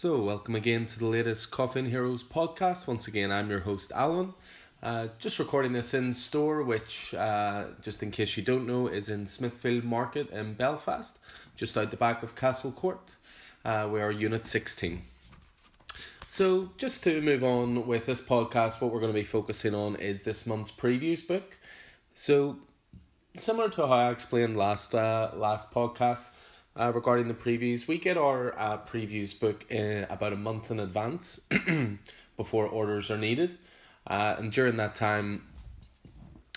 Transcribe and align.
So, 0.00 0.16
welcome 0.22 0.54
again 0.54 0.86
to 0.86 0.98
the 1.00 1.06
latest 1.06 1.50
Coffee 1.50 1.80
and 1.80 1.88
Heroes 1.88 2.22
podcast. 2.22 2.86
Once 2.86 3.08
again, 3.08 3.32
I'm 3.32 3.50
your 3.50 3.58
host, 3.58 3.90
Alan. 3.92 4.32
Uh, 4.80 5.08
just 5.18 5.40
recording 5.40 5.72
this 5.72 5.92
in 5.92 6.14
store, 6.14 6.62
which, 6.62 7.14
uh, 7.14 7.64
just 7.82 8.00
in 8.04 8.12
case 8.12 8.36
you 8.36 8.44
don't 8.44 8.64
know, 8.64 8.86
is 8.86 9.08
in 9.08 9.26
Smithfield 9.26 9.82
Market 9.82 10.30
in 10.30 10.54
Belfast, 10.54 11.18
just 11.56 11.76
out 11.76 11.90
the 11.90 11.96
back 11.96 12.22
of 12.22 12.36
Castle 12.36 12.70
Court. 12.70 13.16
Uh, 13.64 13.88
we 13.92 14.00
are 14.00 14.12
Unit 14.12 14.44
16. 14.44 15.02
So, 16.28 16.70
just 16.76 17.02
to 17.02 17.20
move 17.20 17.42
on 17.42 17.84
with 17.88 18.06
this 18.06 18.22
podcast, 18.22 18.80
what 18.80 18.92
we're 18.92 19.00
going 19.00 19.12
to 19.12 19.18
be 19.18 19.24
focusing 19.24 19.74
on 19.74 19.96
is 19.96 20.22
this 20.22 20.46
month's 20.46 20.70
previews 20.70 21.26
book. 21.26 21.58
So, 22.14 22.58
similar 23.36 23.68
to 23.70 23.88
how 23.88 23.94
I 23.94 24.10
explained 24.10 24.56
last 24.56 24.94
uh, 24.94 25.32
last 25.34 25.74
podcast, 25.74 26.37
uh, 26.78 26.92
regarding 26.94 27.28
the 27.28 27.34
previews. 27.34 27.88
We 27.88 27.98
get 27.98 28.16
our 28.16 28.58
uh, 28.58 28.78
previews 28.78 29.38
book 29.38 29.66
in 29.70 30.06
about 30.08 30.32
a 30.32 30.36
month 30.36 30.70
in 30.70 30.80
advance 30.80 31.40
before 32.36 32.66
orders 32.66 33.10
are 33.10 33.18
needed. 33.18 33.58
Uh, 34.06 34.36
and 34.38 34.52
during 34.52 34.76
that 34.76 34.94
time, 34.94 35.42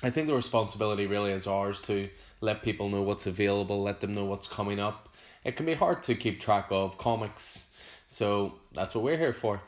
I 0.04 0.10
think 0.10 0.28
the 0.28 0.36
responsibility 0.36 1.08
really 1.08 1.32
is 1.32 1.48
ours 1.48 1.82
to 1.84 2.10
let 2.40 2.64
people 2.64 2.90
know 2.90 3.02
what's 3.02 3.28
available, 3.28 3.82
let 3.82 4.00
them 4.00 4.14
know 4.14 4.26
what's 4.26 4.48
coming 4.48 4.80
up. 4.80 5.10
It 5.44 5.56
can 5.56 5.66
be 5.66 5.74
hard 5.74 6.04
to 6.04 6.16
keep 6.16 6.40
track 6.40 6.68
of 6.70 6.98
comics, 6.98 7.70
so 8.08 8.56
that's 8.74 8.94
what 8.94 9.04
we're 9.04 9.18
here 9.18 9.34
for. 9.34 9.62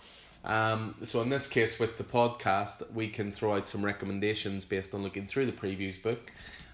Um, 0.43 0.95
so 1.03 1.21
in 1.21 1.29
this 1.29 1.47
case, 1.47 1.79
with 1.79 1.97
the 1.97 2.03
podcast, 2.03 2.91
we 2.91 3.07
can 3.07 3.31
throw 3.31 3.55
out 3.55 3.67
some 3.67 3.83
recommendations 3.83 4.65
based 4.65 4.93
on 4.93 5.01
looking 5.01 5.25
through 5.25 5.45
the 5.45 5.51
previews 5.51 6.01
book 6.01 6.31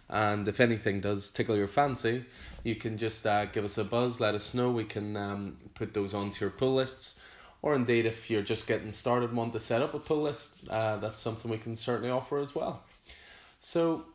and 0.09 0.47
if 0.47 0.59
anything 0.59 1.01
does 1.01 1.29
tickle 1.29 1.55
your 1.55 1.67
fancy, 1.67 2.25
you 2.63 2.75
can 2.75 2.97
just 2.97 3.27
uh, 3.27 3.45
give 3.45 3.63
us 3.63 3.77
a 3.77 3.83
buzz, 3.83 4.19
let 4.19 4.33
us 4.33 4.55
know. 4.55 4.71
We 4.71 4.85
can 4.85 5.15
um, 5.15 5.57
put 5.75 5.93
those 5.93 6.13
onto 6.13 6.45
your 6.45 6.49
pull 6.49 6.73
lists. 6.73 7.19
Or 7.61 7.75
indeed, 7.75 8.05
if 8.05 8.29
you're 8.29 8.41
just 8.41 8.67
getting 8.67 8.91
started, 8.91 9.33
want 9.33 9.53
to 9.53 9.59
set 9.59 9.81
up 9.81 9.93
a 9.93 9.99
pull 9.99 10.21
list, 10.23 10.67
uh, 10.69 10.97
that's 10.97 11.19
something 11.19 11.51
we 11.51 11.57
can 11.57 11.75
certainly 11.75 12.09
offer 12.09 12.39
as 12.39 12.55
well. 12.55 12.83
So, 13.59 14.05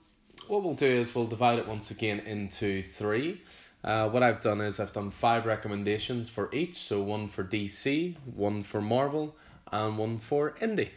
what 0.48 0.62
we'll 0.62 0.74
do 0.74 0.86
is 0.86 1.14
we'll 1.14 1.26
divide 1.26 1.58
it 1.58 1.68
once 1.68 1.90
again 1.90 2.20
into 2.20 2.82
three. 2.82 3.42
Uh, 3.84 4.08
what 4.08 4.22
I've 4.22 4.40
done 4.40 4.62
is 4.62 4.80
I've 4.80 4.92
done 4.92 5.10
five 5.10 5.46
recommendations 5.46 6.28
for 6.28 6.48
each. 6.52 6.74
So, 6.74 7.02
one 7.02 7.28
for 7.28 7.44
DC, 7.44 8.16
one 8.34 8.62
for 8.62 8.80
Marvel, 8.80 9.36
and 9.70 9.98
one 9.98 10.18
for 10.18 10.52
Indie. 10.60 10.88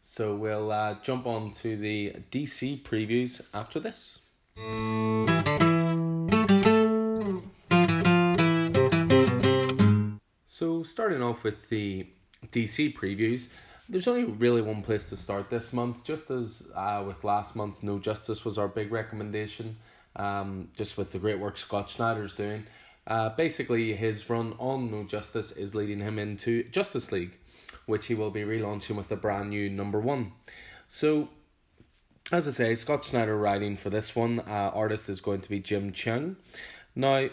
So, 0.00 0.34
we'll 0.34 0.72
uh, 0.72 0.96
jump 1.02 1.26
on 1.26 1.52
to 1.52 1.76
the 1.76 2.16
DC 2.32 2.82
previews 2.82 3.40
after 3.54 3.78
this. 3.78 4.18
So, 10.46 10.82
starting 10.82 11.22
off 11.22 11.44
with 11.44 11.68
the 11.68 12.06
DC 12.50 12.94
previews, 12.94 13.48
there's 13.90 14.08
only 14.08 14.24
really 14.24 14.62
one 14.62 14.80
place 14.80 15.10
to 15.10 15.16
start 15.16 15.50
this 15.50 15.74
month. 15.74 16.04
Just 16.04 16.30
as 16.30 16.70
uh, 16.74 17.04
with 17.06 17.22
last 17.24 17.54
month, 17.54 17.82
No 17.82 17.98
Justice 17.98 18.46
was 18.46 18.56
our 18.56 18.66
big 18.66 18.90
recommendation, 18.90 19.76
um, 20.16 20.70
just 20.74 20.96
with 20.96 21.12
the 21.12 21.18
great 21.18 21.38
work 21.38 21.58
Scott 21.58 21.90
Snyder's 21.90 22.34
doing. 22.34 22.64
Uh, 23.06 23.28
basically, 23.28 23.92
his 23.92 24.30
run 24.30 24.54
on 24.58 24.90
No 24.90 25.04
Justice 25.04 25.52
is 25.52 25.74
leading 25.74 26.00
him 26.00 26.18
into 26.18 26.62
Justice 26.70 27.12
League, 27.12 27.36
which 27.84 28.06
he 28.06 28.14
will 28.14 28.30
be 28.30 28.40
relaunching 28.40 28.96
with 28.96 29.12
a 29.12 29.16
brand 29.16 29.50
new 29.50 29.68
number 29.68 30.00
one. 30.00 30.32
So, 30.88 31.28
as 32.32 32.48
I 32.48 32.50
say, 32.50 32.74
Scott 32.74 33.04
Snyder 33.04 33.36
writing 33.36 33.76
for 33.76 33.90
this 33.90 34.16
one. 34.16 34.40
Uh, 34.40 34.70
artist 34.74 35.08
is 35.08 35.20
going 35.20 35.40
to 35.42 35.48
be 35.48 35.60
Jim 35.60 35.92
Cheung. 35.92 36.36
Now, 36.94 37.28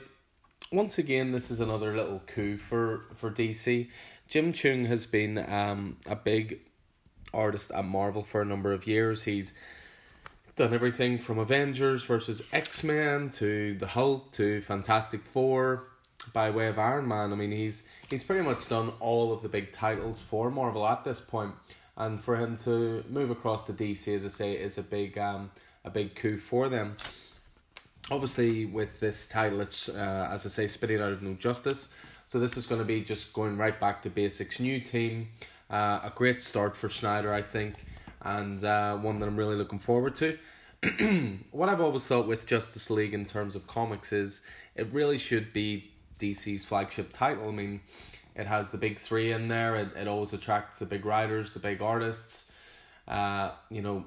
once 0.71 0.97
again, 0.97 1.31
this 1.31 1.49
is 1.49 1.59
another 1.59 1.95
little 1.95 2.21
coup 2.27 2.57
for, 2.57 3.05
for 3.15 3.31
DC. 3.31 3.89
Jim 4.27 4.53
Cheung 4.53 4.85
has 4.87 5.05
been 5.05 5.39
um, 5.51 5.97
a 6.05 6.15
big 6.15 6.59
artist 7.33 7.71
at 7.71 7.85
Marvel 7.85 8.21
for 8.21 8.41
a 8.41 8.45
number 8.45 8.71
of 8.71 8.85
years. 8.85 9.23
He's 9.23 9.53
done 10.55 10.73
everything 10.73 11.17
from 11.17 11.39
Avengers 11.39 12.03
versus 12.03 12.43
X 12.53 12.83
Men 12.83 13.31
to 13.31 13.75
the 13.75 13.87
Hulk 13.87 14.31
to 14.33 14.61
Fantastic 14.61 15.23
Four 15.23 15.87
by 16.33 16.51
way 16.51 16.67
of 16.67 16.77
Iron 16.77 17.07
Man. 17.07 17.33
I 17.33 17.35
mean, 17.35 17.51
he's 17.51 17.83
he's 18.09 18.23
pretty 18.23 18.43
much 18.43 18.69
done 18.69 18.93
all 18.99 19.33
of 19.33 19.41
the 19.41 19.49
big 19.49 19.71
titles 19.71 20.21
for 20.21 20.51
Marvel 20.51 20.85
at 20.87 21.03
this 21.03 21.19
point 21.19 21.55
and 21.97 22.19
for 22.19 22.35
him 22.35 22.57
to 22.57 23.03
move 23.09 23.29
across 23.29 23.65
to 23.67 23.73
DC, 23.73 24.13
as 24.13 24.25
I 24.25 24.29
say, 24.29 24.53
is 24.53 24.77
a 24.77 24.83
big 24.83 25.17
um 25.17 25.51
a 25.85 25.89
big 25.89 26.15
coup 26.15 26.37
for 26.37 26.69
them. 26.69 26.97
Obviously, 28.11 28.65
with 28.65 28.99
this 28.99 29.27
title, 29.27 29.61
it's 29.61 29.89
uh, 29.89 30.29
as 30.31 30.45
I 30.45 30.49
say, 30.49 30.67
spitting 30.67 31.01
out 31.01 31.11
of 31.11 31.21
no 31.21 31.33
justice. 31.33 31.89
So 32.25 32.39
this 32.39 32.57
is 32.57 32.65
going 32.65 32.79
to 32.79 32.85
be 32.85 33.01
just 33.01 33.33
going 33.33 33.57
right 33.57 33.77
back 33.79 34.01
to 34.03 34.09
basics. 34.09 34.59
New 34.59 34.79
team, 34.79 35.29
uh, 35.69 35.99
a 36.03 36.11
great 36.13 36.41
start 36.41 36.75
for 36.75 36.89
Snyder, 36.89 37.33
I 37.33 37.41
think, 37.41 37.75
and 38.21 38.63
uh, 38.63 38.95
one 38.97 39.19
that 39.19 39.27
I'm 39.27 39.35
really 39.35 39.55
looking 39.55 39.79
forward 39.79 40.15
to. 40.15 40.37
what 41.51 41.69
I've 41.69 41.81
always 41.81 42.05
thought 42.05 42.27
with 42.27 42.45
Justice 42.45 42.89
League 42.89 43.13
in 43.13 43.25
terms 43.25 43.55
of 43.55 43.67
comics 43.67 44.11
is 44.11 44.41
it 44.75 44.91
really 44.91 45.17
should 45.17 45.53
be 45.53 45.91
DC's 46.19 46.65
flagship 46.65 47.11
title. 47.13 47.47
I 47.47 47.51
mean, 47.51 47.81
it 48.35 48.47
has 48.47 48.71
the 48.71 48.77
big 48.77 48.97
three 48.97 49.31
in 49.31 49.47
there. 49.47 49.75
It, 49.75 49.89
it 49.95 50.07
always 50.07 50.33
attracts 50.33 50.79
the 50.79 50.85
big 50.85 51.05
writers, 51.05 51.51
the 51.51 51.59
big 51.59 51.81
artists. 51.81 52.51
Uh, 53.07 53.51
you 53.69 53.81
know, 53.81 54.05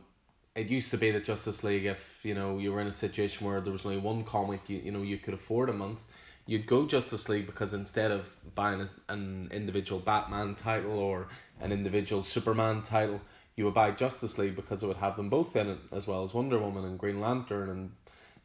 it 0.54 0.68
used 0.68 0.90
to 0.90 0.96
be 0.96 1.10
that 1.10 1.24
Justice 1.24 1.62
League, 1.62 1.84
if 1.84 2.20
you 2.22 2.34
know 2.34 2.58
you 2.58 2.72
were 2.72 2.80
in 2.80 2.86
a 2.86 2.92
situation 2.92 3.46
where 3.46 3.60
there 3.60 3.72
was 3.72 3.84
only 3.84 3.98
one 3.98 4.24
comic, 4.24 4.68
you, 4.68 4.78
you 4.78 4.90
know 4.90 5.02
you 5.02 5.18
could 5.18 5.34
afford 5.34 5.68
a 5.68 5.72
month, 5.72 6.04
you'd 6.46 6.66
go 6.66 6.86
Justice 6.86 7.28
League 7.28 7.46
because 7.46 7.74
instead 7.74 8.10
of 8.10 8.32
buying 8.54 8.80
a, 8.80 8.88
an 9.12 9.48
individual 9.52 10.00
Batman 10.00 10.54
title 10.54 10.98
or 10.98 11.28
an 11.60 11.72
individual 11.72 12.22
Superman 12.22 12.82
title, 12.82 13.20
you 13.54 13.64
would 13.64 13.74
buy 13.74 13.90
Justice 13.90 14.38
League 14.38 14.56
because 14.56 14.82
it 14.82 14.86
would 14.86 14.96
have 14.96 15.16
them 15.16 15.28
both 15.28 15.54
in 15.56 15.68
it, 15.68 15.78
as 15.92 16.06
well 16.06 16.22
as 16.22 16.32
Wonder 16.32 16.58
Woman 16.58 16.84
and 16.84 16.98
Green 16.98 17.20
Lantern 17.20 17.68
and 17.68 17.92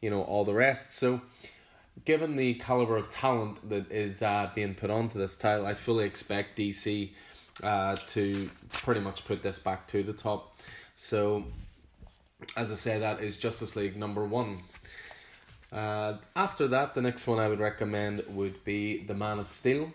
you 0.02 0.10
know 0.10 0.22
all 0.22 0.44
the 0.44 0.54
rest. 0.54 0.94
So 0.94 1.22
given 2.06 2.36
the 2.36 2.56
caliber 2.56 2.98
of 2.98 3.10
talent 3.10 3.70
that 3.70 3.92
is 3.92 4.22
uh, 4.22 4.50
being 4.56 4.76
put 4.76 4.90
onto 4.90 5.20
this 5.20 5.36
title, 5.36 5.66
I 5.66 5.74
fully 5.74 6.06
expect 6.06 6.58
DC 6.58 7.12
uh, 7.64 7.96
to 8.08 8.50
pretty 8.72 9.02
much 9.02 9.26
put 9.26 9.44
this 9.44 9.60
back 9.60 9.88
to 9.90 10.04
the 10.04 10.14
top. 10.14 10.58
So, 10.96 11.46
as 12.56 12.72
I 12.72 12.76
say, 12.76 13.00
that 13.00 13.22
is 13.22 13.38
Justice 13.38 13.76
League 13.76 13.98
number 13.98 14.26
one. 14.26 14.60
Uh, 15.72 16.18
after 16.36 16.68
that, 16.68 16.94
the 16.94 17.02
next 17.02 17.28
one 17.28 17.40
I 17.40 17.48
would 17.48 17.60
recommend 17.60 18.24
would 18.30 18.64
be 18.64 19.04
The 19.04 19.14
Man 19.14 19.40
of 19.40 19.48
Steel. 19.48 19.92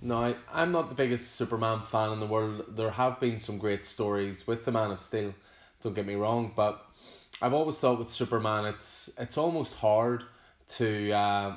Now, 0.00 0.34
I'm 0.52 0.70
not 0.70 0.90
the 0.90 0.94
biggest 0.94 1.32
Superman 1.32 1.80
fan 1.82 2.12
in 2.12 2.20
the 2.20 2.26
world. 2.26 2.64
There 2.68 2.90
have 2.90 3.18
been 3.18 3.38
some 3.38 3.58
great 3.58 3.84
stories 3.84 4.46
with 4.46 4.64
The 4.64 4.72
Man 4.72 4.90
of 4.90 5.00
Steel, 5.00 5.34
don't 5.82 5.94
get 5.94 6.06
me 6.06 6.14
wrong, 6.14 6.52
but 6.54 6.84
I've 7.40 7.54
always 7.54 7.78
thought 7.78 7.98
with 7.98 8.08
Superman, 8.08 8.64
it's 8.64 9.10
it's 9.16 9.38
almost 9.38 9.76
hard 9.76 10.24
to 10.68 11.12
uh, 11.12 11.56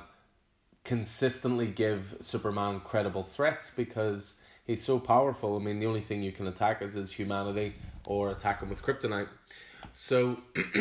consistently 0.84 1.68
give 1.68 2.16
Superman 2.20 2.80
credible 2.82 3.24
threats 3.24 3.70
because 3.70 4.40
he's 4.66 4.84
so 4.84 5.00
powerful. 5.00 5.56
I 5.56 5.60
mean, 5.60 5.80
the 5.80 5.86
only 5.86 6.02
thing 6.02 6.24
you 6.24 6.32
can 6.32 6.48
attack 6.48 6.82
is 6.82 6.94
his 6.94 7.12
humanity 7.12 7.76
or 8.06 8.32
attack 8.32 8.62
him 8.62 8.70
with 8.70 8.82
kryptonite. 8.82 9.28
So 9.94 10.38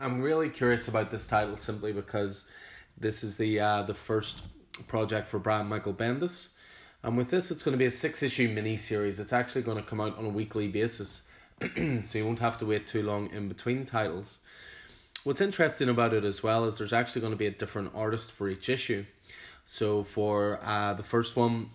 I'm 0.00 0.20
really 0.20 0.48
curious 0.48 0.88
about 0.88 1.10
this 1.10 1.26
title 1.26 1.56
simply 1.56 1.92
because 1.92 2.50
this 2.98 3.22
is 3.22 3.36
the 3.36 3.60
uh, 3.60 3.82
the 3.82 3.94
first 3.94 4.42
project 4.86 5.28
for 5.28 5.38
Brian 5.38 5.68
Michael 5.68 5.94
Bendis. 5.94 6.48
And 7.02 7.16
with 7.16 7.30
this, 7.30 7.50
it's 7.52 7.62
going 7.62 7.72
to 7.72 7.78
be 7.78 7.86
a 7.86 7.90
six 7.90 8.22
issue 8.22 8.48
mini 8.48 8.76
series. 8.76 9.20
It's 9.20 9.32
actually 9.32 9.62
going 9.62 9.76
to 9.76 9.84
come 9.84 10.00
out 10.00 10.18
on 10.18 10.24
a 10.24 10.28
weekly 10.28 10.66
basis, 10.66 11.22
so 11.60 12.18
you 12.18 12.26
won't 12.26 12.40
have 12.40 12.58
to 12.58 12.66
wait 12.66 12.88
too 12.88 13.04
long 13.04 13.30
in 13.30 13.48
between 13.48 13.84
titles. 13.84 14.38
What's 15.24 15.40
interesting 15.40 15.88
about 15.88 16.14
it 16.14 16.24
as 16.24 16.42
well 16.42 16.64
is 16.64 16.78
there's 16.78 16.92
actually 16.92 17.22
going 17.22 17.32
to 17.32 17.38
be 17.38 17.46
a 17.46 17.50
different 17.50 17.90
artist 17.94 18.30
for 18.30 18.48
each 18.48 18.68
issue. 18.68 19.04
So 19.64 20.04
for 20.04 20.60
uh, 20.62 20.94
the 20.94 21.02
first 21.02 21.34
one, 21.34 21.70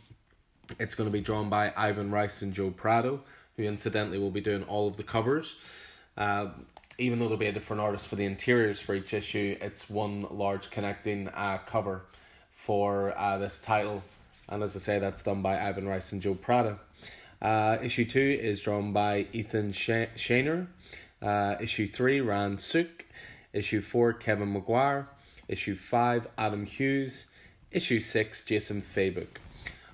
it's 0.80 0.96
going 0.96 1.10
to 1.10 1.12
be 1.12 1.20
drawn 1.20 1.50
by 1.50 1.74
Ivan 1.76 2.10
Reis 2.10 2.42
and 2.42 2.54
Joe 2.54 2.72
Prado, 2.72 3.22
who 3.58 3.64
incidentally 3.64 4.18
will 4.18 4.32
be 4.32 4.42
doing 4.42 4.64
all 4.64 4.88
of 4.88 4.96
the 4.96 5.04
covers. 5.04 5.58
Uh, 6.18 6.48
even 6.98 7.20
though 7.20 7.26
there'll 7.26 7.38
be 7.38 7.48
a 7.48 7.52
different 7.52 7.82
artist 7.82 8.08
for 8.08 8.16
the 8.16 8.24
interiors 8.24 8.80
for 8.80 8.96
each 8.96 9.14
issue, 9.14 9.58
it's 9.60 9.90
one 9.90 10.26
large 10.32 10.70
connecting 10.70 11.28
uh, 11.30 11.58
cover 11.66 12.06
for 12.52 13.14
uh, 13.18 13.38
this 13.38 13.60
title. 13.60 14.04
And 14.48 14.64
as 14.64 14.76
I 14.76 14.80
say, 14.80 15.00
that's 15.00 15.22
done 15.22 15.42
by 15.42 15.60
Ivan 15.60 15.88
Reis 15.88 16.14
and 16.14 16.22
Joe 16.22 16.36
Prado. 16.36 16.80
Uh, 17.42 17.78
issue 17.82 18.06
2 18.06 18.40
is 18.42 18.62
drawn 18.62 18.94
by 18.94 19.28
Evan 19.34 19.74
Shaner. 19.74 20.68
Uh, 21.22 21.56
issue 21.60 21.88
3, 21.88 22.22
Ryan 22.22 22.58
Sook. 22.58 23.06
Issue 23.54 23.82
4, 23.82 24.14
Kevin 24.14 24.52
Maguire. 24.52 25.08
Issue 25.48 25.76
5, 25.76 26.28
Adam 26.38 26.66
Hughes. 26.66 27.28
Issue 27.72 28.00
6, 28.00 28.46
Jason 28.46 28.82
Fabok. 28.82 29.38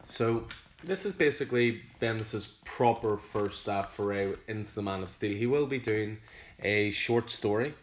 So 0.04 0.46
this 0.84 1.06
is 1.06 1.14
basically 1.14 1.82
Bendis's 2.00 2.48
proper 2.64 3.18
first 3.18 3.68
uh, 3.68 3.84
foray 3.84 4.34
into 4.48 4.74
the 4.74 4.82
Man 4.82 5.04
of 5.04 5.10
Steel. 5.10 5.36
He 5.36 5.46
will 5.46 5.68
be 5.68 5.80
doing 5.80 6.18
a 6.62 6.90
short 6.90 7.30
story 7.30 7.74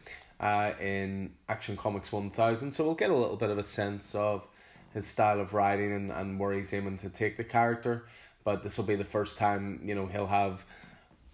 uh, 0.40 0.72
in 0.80 1.32
Action 1.48 1.76
Comics 1.76 2.10
1000, 2.10 2.72
so 2.72 2.84
we'll 2.84 2.94
get 2.94 3.10
a 3.10 3.14
little 3.14 3.36
bit 3.36 3.50
of 3.50 3.58
a 3.58 3.62
sense 3.62 4.14
of 4.14 4.46
his 4.94 5.06
style 5.06 5.40
of 5.40 5.52
writing 5.52 5.92
and, 5.92 6.10
and 6.10 6.38
where 6.40 6.54
he's 6.54 6.72
aiming 6.72 6.96
to 6.98 7.10
take 7.10 7.36
the 7.36 7.44
character. 7.44 8.06
but 8.44 8.62
this 8.62 8.78
will 8.78 8.84
be 8.84 8.94
the 8.94 9.04
first 9.04 9.36
time 9.36 9.80
you 9.82 9.94
know 9.94 10.06
he'll 10.06 10.26
have 10.26 10.64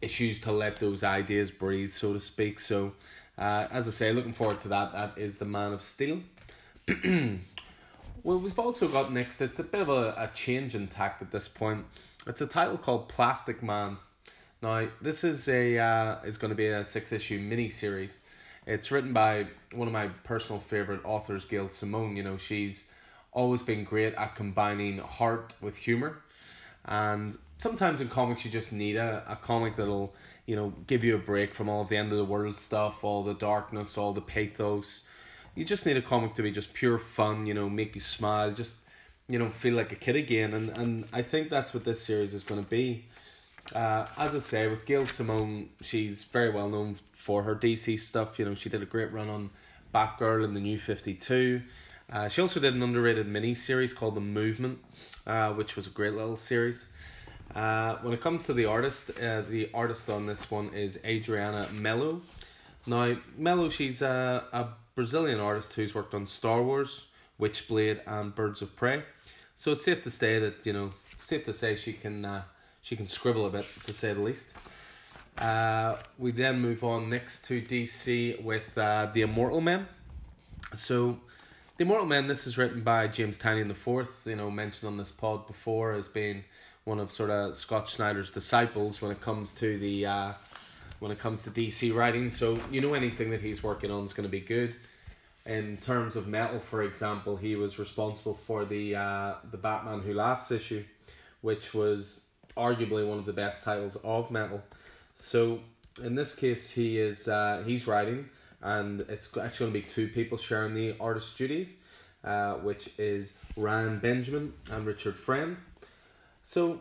issues 0.03 0.41
to 0.41 0.53
let 0.53 0.79
those 0.79 1.03
ideas 1.05 1.51
breathe, 1.51 1.91
so 1.91 2.13
to 2.13 2.21
speak. 2.21 2.59
So, 2.59 2.93
uh, 3.43 3.67
as 3.73 3.89
I 3.89 3.91
say, 3.91 4.13
looking 4.13 4.33
forward 4.33 4.61
to 4.61 4.69
that. 4.69 4.93
That 4.93 5.13
is 5.17 5.39
the 5.39 5.45
Man 5.45 5.73
of 5.73 5.83
Steel. 5.83 6.21
well, 8.23 8.39
we've 8.39 8.59
also 8.59 8.87
got 8.87 9.13
next. 9.13 9.41
It's 9.41 9.59
a 9.59 9.65
bit 9.65 9.81
of 9.81 9.89
a, 9.89 10.15
a 10.17 10.31
change 10.33 10.77
in 10.77 10.87
tact 10.87 11.23
at 11.23 11.33
this 11.33 11.49
point. 11.49 11.85
It's 12.29 12.41
a 12.41 12.47
title 12.47 12.79
called 12.79 13.09
Plastic 13.09 13.61
Man. 13.61 13.97
Now, 14.63 14.87
this 15.01 15.25
is 15.25 15.49
a 15.49 15.77
uh, 15.77 16.17
is 16.25 16.39
going 16.39 16.51
to 16.51 16.55
be 16.55 16.69
a 16.69 16.85
six 16.85 17.11
issue 17.11 17.41
mini 17.41 17.69
series. 17.69 18.21
It's 18.65 18.93
written 18.93 19.13
by 19.13 19.49
one 19.73 19.89
of 19.89 19.93
my 19.93 20.07
personal 20.23 20.61
favorite 20.61 21.01
authors, 21.05 21.45
Gail 21.45 21.69
Simone. 21.69 22.15
You 22.17 22.23
know, 22.23 22.37
she's 22.37 22.93
always 23.33 23.61
been 23.61 23.83
great 23.83 24.15
at 24.15 24.37
combining 24.37 24.99
heart 24.99 25.55
with 25.61 25.77
humor, 25.77 26.23
and 26.85 27.37
sometimes 27.59 28.01
in 28.01 28.09
comics 28.09 28.45
you 28.45 28.51
just 28.51 28.73
need 28.73 28.97
a, 28.97 29.23
a 29.29 29.37
comic 29.37 29.77
that'll 29.77 30.15
you 30.47 30.57
know 30.57 30.73
give 30.87 31.05
you 31.05 31.15
a 31.15 31.19
break 31.19 31.55
from 31.55 31.69
all 31.69 31.85
the 31.85 31.97
end 31.97 32.13
of 32.13 32.19
the 32.19 32.25
world 32.25 32.57
stuff, 32.57 33.05
all 33.05 33.23
the 33.23 33.35
darkness, 33.35 33.97
all 33.97 34.13
the 34.13 34.21
pathos. 34.21 35.07
You 35.55 35.65
just 35.65 35.85
need 35.87 35.97
a 35.97 36.03
comic 36.03 36.35
to 36.35 36.43
be 36.43 36.51
just 36.51 36.73
pure 36.73 36.99
fun. 36.99 37.47
You 37.47 37.55
know, 37.55 37.69
make 37.69 37.95
you 37.95 38.01
smile, 38.01 38.51
just 38.51 38.79
you 39.29 39.39
know 39.39 39.49
feel 39.49 39.75
like 39.75 39.93
a 39.93 39.97
kid 39.97 40.17
again, 40.17 40.53
and 40.55 40.69
and 40.71 41.05
I 41.13 41.23
think 41.23 41.51
that's 41.51 41.73
what 41.73 41.85
this 41.85 42.03
series 42.03 42.35
is 42.35 42.43
going 42.43 42.63
to 42.63 42.69
be. 42.69 43.07
Uh, 43.75 44.07
as 44.19 44.35
I 44.35 44.41
say, 44.41 44.67
with 44.67 44.85
Gail 44.87 45.07
Simone, 45.07 45.71
she's 45.81 46.25
very 46.25 46.51
well 46.51 46.69
known 46.69 46.97
for 47.13 47.45
her 47.45 47.55
DC 47.55 47.99
stuff. 48.01 48.39
You 48.39 48.45
know, 48.45 48.55
she 48.55 48.69
did 48.69 48.83
a 48.83 48.87
great 48.87 49.13
run 49.13 49.29
on 49.31 49.51
Batgirl 49.95 50.45
in 50.45 50.55
the 50.55 50.61
New 50.61 50.79
Fifty 50.79 51.15
Two. 51.15 51.63
Uh, 52.13 52.29
she 52.29 52.43
also 52.43 52.61
did 52.61 52.75
an 52.75 52.83
underrated 52.83 53.27
mini 53.27 53.55
series 53.55 53.95
called 53.95 54.15
The 54.15 54.21
Movement, 54.21 54.79
uh, 55.27 55.53
which 55.55 55.77
was 55.77 55.87
a 55.87 55.91
great 55.91 56.13
little 56.13 56.37
series. 56.37 56.89
Uh, 57.55 57.97
when 58.03 58.13
it 58.13 58.21
comes 58.21 58.45
to 58.47 58.53
the 58.53 58.67
artist, 58.67 59.11
uh, 59.19 59.41
the 59.41 59.71
artist 59.73 60.11
on 60.11 60.27
this 60.27 60.51
one 60.51 60.69
is 60.75 61.01
Adriana 61.07 61.69
Melo. 61.73 62.21
Now, 62.87 63.17
Melo, 63.39 63.71
she's 63.71 64.03
a, 64.03 64.45
a 64.53 64.69
Brazilian 64.95 65.41
artist 65.41 65.73
who's 65.73 65.95
worked 65.95 66.13
on 66.13 66.27
Star 66.27 66.63
Wars, 66.63 67.07
Witchblade, 67.41 68.01
and 68.07 68.35
Birds 68.35 68.61
of 68.61 68.77
Prey. 68.77 69.05
So 69.55 69.73
it's 69.73 69.85
safe 69.85 70.03
to 70.03 70.11
say 70.11 70.39
that 70.39 70.67
you 70.67 70.75
know, 70.75 70.93
safe 71.19 71.45
to 71.47 71.55
say 71.55 71.77
she 71.77 71.95
can 71.95 72.25
uh, 72.25 72.43
she 72.83 72.97
can 72.97 73.07
scribble 73.07 73.47
a 73.47 73.51
bit, 73.51 73.67
to 73.85 73.93
say 73.93 74.13
the 74.13 74.21
least. 74.21 74.55
Uh, 75.39 75.95
we 76.19 76.31
then 76.33 76.61
move 76.61 76.85
on 76.85 77.09
next 77.09 77.45
to 77.47 77.63
DC 77.63 78.43
with 78.43 78.77
uh, 78.77 79.09
The 79.15 79.23
Immortal 79.23 79.61
Men. 79.61 79.87
So, 80.75 81.21
The 81.83 81.87
Immortal 81.87 82.07
Men, 82.07 82.29
this 82.29 82.47
is 82.47 82.59
written 82.59 82.83
by 82.83 83.09
James 83.09 83.41
Tynion 83.41 83.67
the 83.67 83.75
Fourth, 83.75 84.25
you 84.29 84.37
know, 84.37 84.53
mentioned 84.53 84.87
on 84.87 84.99
this 84.99 85.11
pod 85.11 85.49
before 85.49 85.95
as 85.95 86.07
being 86.07 86.45
one 86.85 87.01
of 87.01 87.11
sort 87.11 87.29
of 87.29 87.57
Scott 87.57 87.91
Snyder's 87.91 88.31
disciples 88.31 89.03
when 89.03 89.11
it 89.11 89.21
comes 89.21 89.53
to 89.55 89.77
the 89.81 90.07
uh, 90.07 90.33
when 91.01 91.11
it 91.11 91.19
comes 91.19 91.43
to 91.43 91.51
DC 91.51 91.93
writing. 91.93 92.31
So 92.31 92.57
you 92.71 92.81
know 92.81 92.95
anything 92.95 93.31
that 93.31 93.41
he's 93.41 93.65
working 93.65 93.91
on 93.91 94.05
is 94.05 94.13
going 94.13 94.29
to 94.29 94.31
be 94.31 94.39
good. 94.39 94.77
In 95.45 95.77
terms 95.77 96.15
of 96.15 96.29
metal, 96.29 96.61
for 96.61 96.85
example, 96.85 97.37
he 97.37 97.57
was 97.57 97.81
responsible 97.81 98.35
for 98.35 98.65
the 98.65 98.95
uh, 98.95 99.35
the 99.51 99.59
Batman 99.59 100.03
Who 100.03 100.15
Laughs 100.15 100.53
issue, 100.53 100.85
which 101.41 101.75
was 101.75 102.25
arguably 102.57 103.05
one 103.05 103.19
of 103.19 103.25
the 103.25 103.33
best 103.33 103.65
titles 103.65 103.97
of 104.05 104.31
metal. 104.31 104.63
So 105.15 105.59
in 106.01 106.15
this 106.15 106.37
case, 106.37 106.71
he 106.71 107.01
is 107.01 107.27
uh, 107.27 107.65
he's 107.67 107.89
writing, 107.89 108.29
and 108.63 109.01
it's 109.03 109.29
actually 109.37 109.71
going 109.71 109.83
to 109.83 109.87
be 109.87 109.95
two 109.95 110.09
people 110.09 110.39
sharing 110.39 110.75
the 110.75 110.95
artist 111.01 111.37
duties, 111.37 111.79
uh, 112.25 112.55
which 112.55 112.91
is 112.99 113.35
Ryan 113.57 113.99
Benjamin 113.99 114.53
and 114.71 114.87
Richard 114.87 115.17
Friend. 115.17 115.57
So 116.43 116.81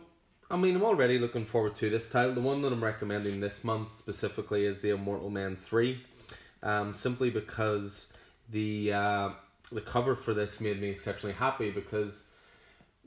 I 0.52 0.56
mean, 0.56 0.76
I'm 0.76 0.84
already 0.84 1.18
looking 1.18 1.46
forward 1.46 1.76
to 1.76 1.88
this 1.88 2.10
title. 2.10 2.34
The 2.34 2.42
one 2.42 2.60
that 2.60 2.74
I'm 2.74 2.84
recommending 2.84 3.40
this 3.40 3.64
month 3.64 3.94
specifically 3.94 4.66
is 4.66 4.82
the 4.82 4.90
Immortal 4.90 5.30
Men 5.30 5.56
Three, 5.56 6.02
um, 6.62 6.92
simply 6.92 7.30
because 7.30 8.12
the 8.50 8.92
uh, 8.92 9.30
the 9.72 9.80
cover 9.80 10.14
for 10.14 10.34
this 10.34 10.60
made 10.60 10.78
me 10.78 10.90
exceptionally 10.90 11.34
happy 11.34 11.70
because 11.70 12.28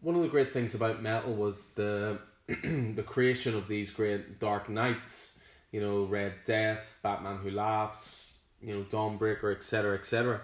one 0.02 0.16
of 0.16 0.24
the 0.24 0.28
great 0.28 0.54
things 0.54 0.74
about 0.74 1.04
metal 1.04 1.36
was 1.36 1.74
the 1.74 2.18
the 2.48 3.04
creation 3.06 3.56
of 3.56 3.68
these 3.68 3.92
great 3.92 4.40
dark 4.40 4.68
knights, 4.68 5.38
you 5.72 5.82
know, 5.82 6.06
Red 6.06 6.34
Death, 6.46 6.98
Batman 7.04 7.38
Who 7.38 7.52
Laughs, 7.52 8.35
you 8.66 8.76
know, 8.76 8.84
Dawnbreaker, 8.84 9.56
etc., 9.56 9.96
etc. 9.96 10.42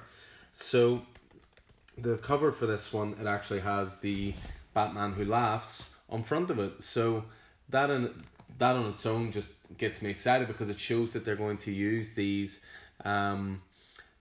So, 0.54 1.02
the 1.98 2.18
cover 2.18 2.52
for 2.52 2.66
this 2.66 2.94
one 2.94 3.16
it 3.20 3.28
actually 3.28 3.60
has 3.60 4.00
the 4.00 4.34
Batman 4.74 5.14
Who 5.14 5.26
Laughs 5.26 5.90
on 6.10 6.24
front 6.24 6.50
of 6.50 6.60
it. 6.60 6.82
So 6.82 7.26
that 7.70 7.90
in 7.90 8.24
that 8.58 8.76
on 8.76 8.88
its 8.88 9.06
own 9.06 9.32
just 9.32 9.52
gets 9.78 10.02
me 10.02 10.10
excited 10.10 10.48
because 10.48 10.70
it 10.70 10.80
shows 10.80 11.14
that 11.14 11.26
they're 11.26 11.36
going 11.36 11.58
to 11.58 11.72
use 11.72 12.14
these, 12.14 12.62
um, 13.04 13.62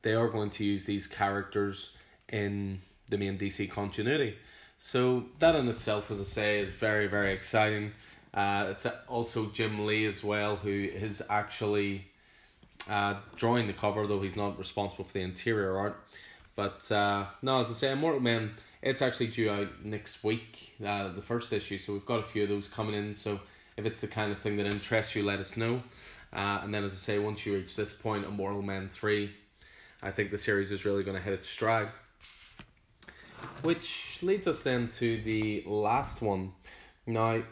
they 0.03 0.15
are 0.15 0.29
going 0.29 0.51
to 0.51 0.65
use 0.65 0.85
these 0.85 1.07
characters 1.07 1.97
in 2.29 2.81
the 3.09 3.19
main 3.19 3.37
DC 3.37 3.71
continuity. 3.71 4.37
So 4.79 5.27
that 5.41 5.55
in 5.57 5.69
itself, 5.69 6.11
as 6.11 6.21
I 6.21 6.25
say, 6.25 6.61
is 6.61 6.69
very 6.69 7.07
very 7.07 7.33
exciting. 7.33 7.93
Uh, 8.33 8.69
it's 8.71 8.87
also 9.09 9.47
Jim 9.47 9.85
Lee 9.87 10.05
as 10.07 10.23
well, 10.23 10.57
who 10.57 10.71
is 10.71 11.21
actually 11.29 12.10
uh, 12.89 13.15
drawing 13.37 13.67
the 13.67 13.73
cover, 13.73 14.07
though 14.07 14.21
he's 14.21 14.37
not 14.37 14.59
responsible 14.59 15.05
for 15.05 15.13
the 15.13 15.21
interior 15.21 15.77
art. 15.77 16.03
But 16.57 16.91
uh, 16.91 17.27
no, 17.43 17.59
as 17.59 17.71
I 17.71 17.75
say, 17.75 17.93
Immortal 17.93 18.21
Men, 18.21 18.53
it's 18.83 19.03
actually 19.03 19.29
due 19.29 19.51
out 19.51 19.85
next 19.85 20.25
week, 20.25 20.75
uh, 20.85 21.09
the 21.09 21.23
first 21.23 21.53
issue. 21.53 21.79
So 21.79 21.93
we've 21.93 22.07
got 22.07 22.21
a 22.21 22.25
few 22.25 22.43
of 22.45 22.49
those 22.49 22.69
coming 22.69 22.95
in. 22.95 23.15
So 23.15 23.41
if 23.77 23.87
it's 23.87 24.01
the 24.01 24.09
kind 24.09 24.33
of 24.33 24.39
thing 24.39 24.57
that 24.57 24.67
interests 24.67 25.15
you, 25.15 25.23
let 25.23 25.39
us 25.39 25.57
know. 25.57 25.83
Uh, 26.33 26.61
and 26.63 26.73
then, 26.73 26.85
as 26.85 26.93
I 26.93 26.97
say, 26.97 27.19
once 27.19 27.45
you 27.45 27.55
reach 27.55 27.77
this 27.77 27.93
point, 27.93 28.25
Immortal 28.25 28.63
Men 28.63 28.89
3, 28.89 29.31
I 30.03 30.11
think 30.11 30.31
the 30.31 30.39
series 30.39 30.71
is 30.71 30.85
really 30.85 31.03
going 31.03 31.17
to 31.17 31.23
hit 31.23 31.33
its 31.33 31.49
stride. 31.49 31.89
Which 33.63 34.19
leads 34.23 34.47
us 34.47 34.63
then 34.63 34.89
to 34.89 35.21
the 35.23 35.65
last 35.67 36.23
one. 36.23 36.53
Now, 37.07 37.43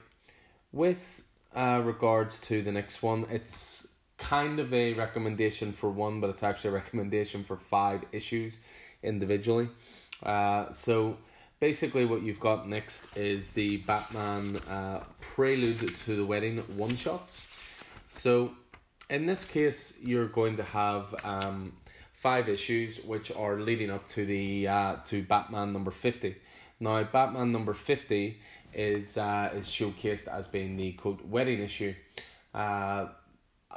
with 0.72 1.22
uh, 1.54 1.82
regards 1.84 2.40
to 2.42 2.62
the 2.62 2.72
next 2.72 3.02
one, 3.02 3.26
it's 3.30 3.88
kind 4.28 4.60
of 4.60 4.74
a 4.74 4.92
recommendation 4.92 5.72
for 5.72 5.88
one, 5.88 6.20
but 6.20 6.28
it's 6.28 6.42
actually 6.42 6.70
a 6.70 6.74
recommendation 6.82 7.42
for 7.42 7.56
five 7.56 8.00
issues 8.12 8.58
individually. 9.02 9.68
Uh, 10.22 10.70
so 10.70 11.16
basically, 11.60 12.04
what 12.04 12.20
you've 12.22 12.40
got 12.50 12.68
next 12.68 13.16
is 13.16 13.52
the 13.52 13.78
Batman 13.78 14.56
uh, 14.68 15.00
Prelude 15.20 15.96
to 16.04 16.16
the 16.16 16.26
Wedding 16.32 16.58
one 16.76 16.96
shots. 16.96 17.46
So 18.06 18.52
in 19.08 19.24
this 19.24 19.44
case, 19.44 19.80
you're 20.02 20.28
going 20.40 20.56
to 20.56 20.62
have 20.62 21.04
um, 21.24 21.72
five 22.12 22.50
issues 22.50 23.02
which 23.04 23.32
are 23.32 23.56
leading 23.68 23.90
up 23.90 24.06
to 24.08 24.26
the 24.26 24.68
uh, 24.68 24.96
to 25.06 25.22
Batman 25.22 25.72
number 25.72 25.90
fifty. 25.90 26.36
Now, 26.80 27.02
Batman 27.02 27.50
number 27.50 27.72
fifty 27.72 28.40
is 28.74 29.16
uh, 29.16 29.50
is 29.54 29.66
showcased 29.68 30.28
as 30.28 30.48
being 30.48 30.76
the 30.76 30.92
quote 30.92 31.24
wedding 31.24 31.60
issue. 31.60 31.94
Uh, 32.52 33.06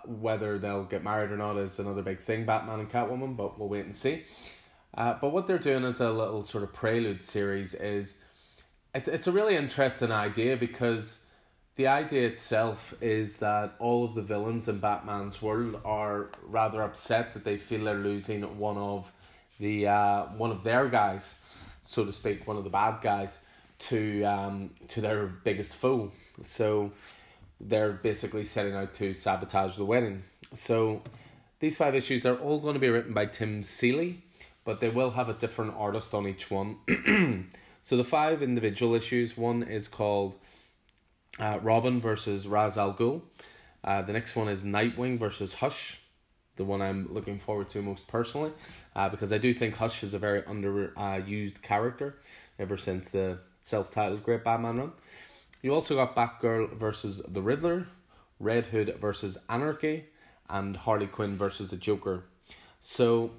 whether 0.08 0.58
they'll 0.58 0.84
get 0.84 1.03
married 1.03 1.31
or 1.31 1.38
not 1.38 1.58
is 1.58 1.79
another 1.79 2.01
big 2.01 2.20
thing, 2.20 2.46
Batman 2.46 2.79
and 2.79 2.89
Catwoman, 2.89 3.36
but 3.36 3.60
we'll 3.60 3.70
wait 3.70 3.86
and 3.86 3.96
see. 3.96 4.24
Uh, 4.93 5.15
but 5.22 5.31
what 5.31 5.48
they're 5.48 5.58
doing 5.58 5.86
as 5.86 6.01
a 6.01 6.12
little 6.12 6.43
sort 6.43 6.63
of 6.63 6.74
prelude 6.74 7.22
series 7.22 7.74
is 7.74 8.22
it, 8.93 9.08
it's 9.08 9.27
a 9.27 9.31
really 9.31 9.55
interesting 9.55 10.12
idea 10.12 10.58
because 10.58 11.24
the 11.75 11.88
idea 11.88 12.27
itself 12.27 12.93
is 13.00 13.38
that 13.38 13.74
all 13.79 14.03
of 14.03 14.13
the 14.13 14.22
villains 14.22 14.67
in 14.67 14.79
Batman's 14.79 15.41
world 15.41 15.79
are 15.86 16.29
rather 16.43 16.81
upset 16.81 17.34
that 17.34 17.43
they 17.43 17.58
feel 17.58 17.86
they're 17.86 17.96
losing 17.96 18.41
one 18.58 18.77
of 18.77 19.12
the 19.60 19.88
uh, 19.88 20.24
one 20.38 20.51
of 20.51 20.63
their 20.63 20.89
guys, 20.89 21.36
so 21.81 22.03
to 22.03 22.12
speak, 22.12 22.46
one 22.48 22.58
of 22.58 22.63
the 22.63 22.70
bad 22.70 23.00
guys 23.01 23.39
to 23.79 24.24
um 24.24 24.70
to 24.88 25.01
their 25.01 25.25
biggest 25.25 25.75
foe. 25.75 26.12
So 26.41 26.91
they're 27.63 27.91
basically 27.91 28.44
setting 28.44 28.74
out 28.74 28.94
to 28.96 29.13
sabotage 29.13 29.75
the 29.75 29.86
wedding. 29.86 30.24
So 30.53 31.03
these 31.60 31.77
five 31.77 31.96
issues 31.96 32.24
they're 32.24 32.38
all 32.38 32.60
going 32.60 32.74
to 32.74 32.80
be 32.80 32.89
written 32.89 33.13
by 33.13 33.27
Tim 33.27 33.63
Seeley, 33.63 34.24
but 34.65 34.80
they 34.80 34.89
will 34.89 35.12
have 35.12 35.30
a 35.30 35.34
different 35.34 35.75
artist 35.77 36.13
on 36.13 36.27
each 36.27 36.50
one. 36.50 36.77
so 37.82 37.98
the 37.98 38.03
five 38.03 38.41
individual 38.41 38.96
issues, 38.96 39.38
one 39.38 39.63
is 39.63 39.88
called 39.88 40.36
uh, 41.39 41.60
Robin 41.62 42.01
versus 42.01 42.48
Ra's 42.48 42.77
al 42.77 42.94
Ghul. 42.94 43.22
Uh, 43.84 44.01
the 44.01 44.13
next 44.13 44.36
one 44.36 44.48
is 44.48 44.63
Nightwing 44.63 45.18
versus 45.18 45.56
Hush, 45.56 46.00
the 46.56 46.63
one 46.63 46.82
I'm 46.82 47.12
looking 47.12 47.39
forward 47.39 47.70
to 47.70 47.82
most 47.82 48.08
personally, 48.08 48.51
uh, 48.96 49.10
because 49.10 49.34
I 49.34 49.38
do 49.38 49.53
think 49.53 49.75
Hush 49.75 50.03
is 50.03 50.13
a 50.13 50.20
very 50.20 50.41
underused 50.44 51.58
uh, 51.58 51.60
character 51.62 52.20
ever 52.60 52.77
since 52.77 53.10
the 53.10 53.39
self-titled 53.62 54.24
Great 54.24 54.44
Batman 54.44 54.77
run. 54.77 54.91
You 55.62 55.74
also 55.74 55.96
got 55.96 56.15
Batgirl 56.15 56.74
versus 56.77 57.22
the 57.27 57.41
Riddler, 57.41 57.88
Red 58.39 58.68
Hood 58.68 58.98
versus 59.00 59.38
Anarchy, 59.50 60.06
and 60.50 60.75
Harley 60.75 61.08
Quinn 61.08 61.38
versus 61.38 61.70
the 61.70 61.77
Joker. 61.77 62.24
So 62.80 63.32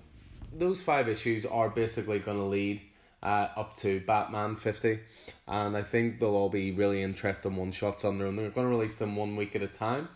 those 0.53 0.83
five 0.83 1.09
issues 1.09 1.45
are 1.45 1.69
basically 1.69 2.21
going 2.21 2.39
to 2.39 2.45
lead 2.45 2.83
uh, 3.23 3.49
up 3.57 3.77
to 3.79 4.01
Batman 4.01 4.57
50. 4.57 5.01
And 5.49 5.77
I 5.77 5.83
think 5.83 6.21
they'll 6.21 6.31
all 6.31 6.49
be 6.49 6.73
really 6.73 7.03
interesting 7.03 7.57
one 7.57 7.73
shots 7.73 8.05
on 8.05 8.19
their 8.19 8.29
own. 8.29 8.37
They're 8.37 8.51
going 8.51 8.67
to 8.67 8.71
release 8.71 8.99
them 8.99 9.17
one 9.17 9.37
week 9.37 9.57
at 9.57 9.63
a 9.63 9.67
time. 9.67 10.09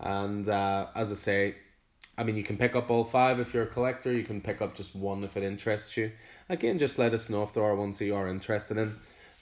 And 0.00 0.48
uh, 0.48 0.88
as 0.94 1.10
I 1.12 1.14
say, 1.14 1.54
I 2.18 2.24
mean, 2.24 2.36
you 2.36 2.42
can 2.42 2.56
pick 2.56 2.74
up 2.74 2.90
all 2.90 3.04
five 3.04 3.40
if 3.40 3.52
you're 3.52 3.64
a 3.64 3.68
collector. 3.68 4.12
You 4.12 4.24
can 4.24 4.40
pick 4.40 4.62
up 4.62 4.74
just 4.74 4.94
one 4.94 5.22
if 5.24 5.36
it 5.36 5.42
interests 5.42 5.96
you. 5.96 6.12
Again, 6.48 6.78
just 6.78 6.98
let 6.98 7.12
us 7.12 7.28
know 7.28 7.42
if 7.42 7.52
there 7.52 7.64
are 7.64 7.76
ones 7.76 7.98
that 7.98 8.06
you 8.06 8.14
are 8.14 8.28
interested 8.28 8.78
in. 8.78 8.96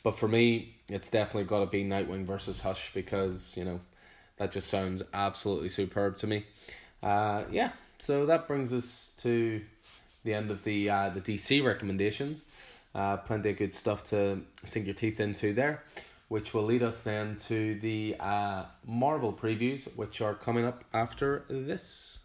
But 0.04 0.16
for 0.16 0.28
me, 0.28 0.76
it's 0.88 1.10
definitely 1.10 1.48
got 1.48 1.60
to 1.60 1.66
be 1.66 1.82
Nightwing 1.82 2.26
versus 2.26 2.60
Hush 2.60 2.92
because, 2.94 3.56
you 3.56 3.64
know, 3.64 3.80
that 4.36 4.52
just 4.52 4.68
sounds 4.68 5.02
absolutely 5.12 5.70
superb 5.70 6.18
to 6.18 6.26
me. 6.28 6.44
Uh, 7.02 7.44
yeah, 7.50 7.70
so 7.98 8.26
that 8.26 8.46
brings 8.46 8.72
us 8.72 9.12
to 9.18 9.62
the 10.22 10.34
end 10.34 10.50
of 10.50 10.62
the 10.64 10.88
uh, 10.88 11.10
the 11.10 11.20
DC 11.20 11.64
recommendations. 11.64 12.44
Uh, 12.94 13.16
plenty 13.16 13.50
of 13.50 13.56
good 13.56 13.74
stuff 13.74 14.04
to 14.04 14.40
sink 14.62 14.86
your 14.86 14.94
teeth 14.94 15.20
into 15.20 15.52
there, 15.52 15.82
which 16.28 16.54
will 16.54 16.64
lead 16.64 16.82
us 16.82 17.02
then 17.02 17.36
to 17.36 17.78
the 17.80 18.14
uh, 18.20 18.64
Marvel 18.86 19.32
previews, 19.32 19.84
which 19.96 20.20
are 20.20 20.34
coming 20.34 20.64
up 20.64 20.84
after 20.92 21.44
this. 21.48 22.20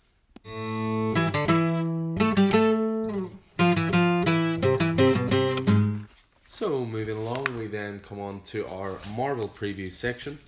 So, 6.60 6.86
moving 6.86 7.16
along, 7.16 7.58
we 7.58 7.68
then 7.68 8.02
come 8.02 8.20
on 8.20 8.42
to 8.48 8.68
our 8.68 8.98
Marvel 9.16 9.48
preview 9.48 9.90
section. 9.90 10.40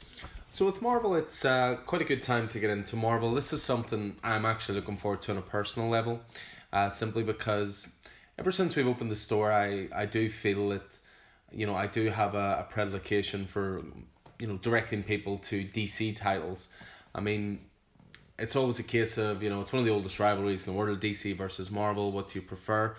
So, 0.49 0.65
with 0.65 0.81
Marvel, 0.81 1.15
it's 1.15 1.45
uh, 1.45 1.77
quite 1.85 2.01
a 2.01 2.03
good 2.03 2.21
time 2.21 2.49
to 2.49 2.59
get 2.59 2.69
into 2.69 2.97
Marvel. 2.97 3.33
This 3.33 3.53
is 3.53 3.63
something 3.63 4.17
I'm 4.21 4.45
actually 4.45 4.75
looking 4.75 4.97
forward 4.97 5.21
to 5.21 5.31
on 5.31 5.37
a 5.37 5.41
personal 5.41 5.87
level, 5.87 6.19
uh, 6.73 6.89
simply 6.89 7.23
because 7.23 7.95
ever 8.37 8.51
since 8.51 8.75
we've 8.75 8.89
opened 8.89 9.09
the 9.09 9.15
store, 9.15 9.53
I, 9.53 9.87
I 9.95 10.05
do 10.05 10.29
feel 10.29 10.67
that, 10.71 10.99
you 11.49 11.65
know, 11.65 11.75
I 11.75 11.87
do 11.87 12.09
have 12.09 12.35
a, 12.35 12.57
a 12.59 12.67
predilection 12.69 13.45
for, 13.45 13.81
you 14.37 14.47
know, 14.47 14.57
directing 14.57 15.03
people 15.03 15.37
to 15.37 15.63
DC 15.63 16.17
titles. 16.17 16.67
I 17.15 17.21
mean, 17.21 17.61
it's 18.37 18.57
always 18.57 18.79
a 18.79 18.83
case 18.83 19.17
of, 19.17 19.41
you 19.41 19.49
know, 19.49 19.61
it's 19.61 19.71
one 19.71 19.79
of 19.79 19.85
the 19.85 19.93
oldest 19.93 20.19
rivalries 20.19 20.67
in 20.67 20.73
the 20.73 20.77
world, 20.77 20.99
DC 20.99 21.37
versus 21.37 21.71
Marvel. 21.71 22.11
What 22.11 22.27
do 22.27 22.39
you 22.39 22.45
prefer? 22.45 22.97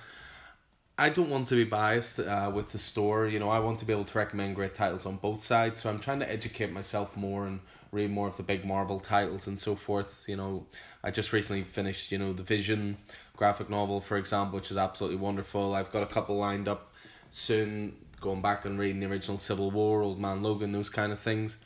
I 0.99 1.09
don't 1.09 1.31
want 1.31 1.49
to 1.49 1.55
be 1.55 1.65
biased 1.65 2.21
uh, 2.21 2.51
with 2.55 2.73
the 2.73 2.79
store. 2.79 3.27
You 3.27 3.39
know, 3.39 3.49
I 3.49 3.59
want 3.61 3.79
to 3.79 3.85
be 3.85 3.93
able 3.93 4.05
to 4.05 4.19
recommend 4.19 4.55
great 4.55 4.75
titles 4.75 5.07
on 5.07 5.17
both 5.17 5.41
sides. 5.41 5.81
So 5.81 5.89
I'm 5.89 5.99
trying 5.99 6.21
to 6.21 6.31
educate 6.31 6.71
myself 6.71 7.17
more 7.17 7.47
and 7.47 7.61
read 7.93 8.11
more 8.11 8.29
of 8.29 8.37
the 8.37 8.43
big 8.43 8.65
Marvel 8.65 9.01
titles 9.01 9.47
and 9.47 9.59
so 9.59 9.75
forth. 9.75 10.27
You 10.29 10.37
know, 10.37 10.67
I 11.03 11.11
just 11.11 11.33
recently 11.33 11.63
finished, 11.63 12.13
you 12.13 12.19
know, 12.19 12.33
the 12.33 12.43
Vision 12.43 12.99
graphic 13.37 13.71
novel, 13.71 14.01
for 14.01 14.17
example, 14.19 14.59
which 14.59 14.71
is 14.71 14.77
absolutely 14.77 15.19
wonderful. 15.19 15.75
I've 15.75 15.91
got 15.91 16.03
a 16.03 16.07
couple 16.07 16.37
lined 16.37 16.69
up 16.69 16.93
soon, 17.31 17.97
going 18.21 18.43
back 18.43 18.65
and 18.67 18.79
reading 18.79 19.01
the 19.01 19.07
original 19.07 19.39
Civil 19.39 19.71
War, 19.71 20.03
Old 20.03 20.21
Man 20.21 20.43
Logan, 20.43 20.73
those 20.73 20.91
kind 20.91 21.11
of 21.11 21.19
things. 21.19 21.59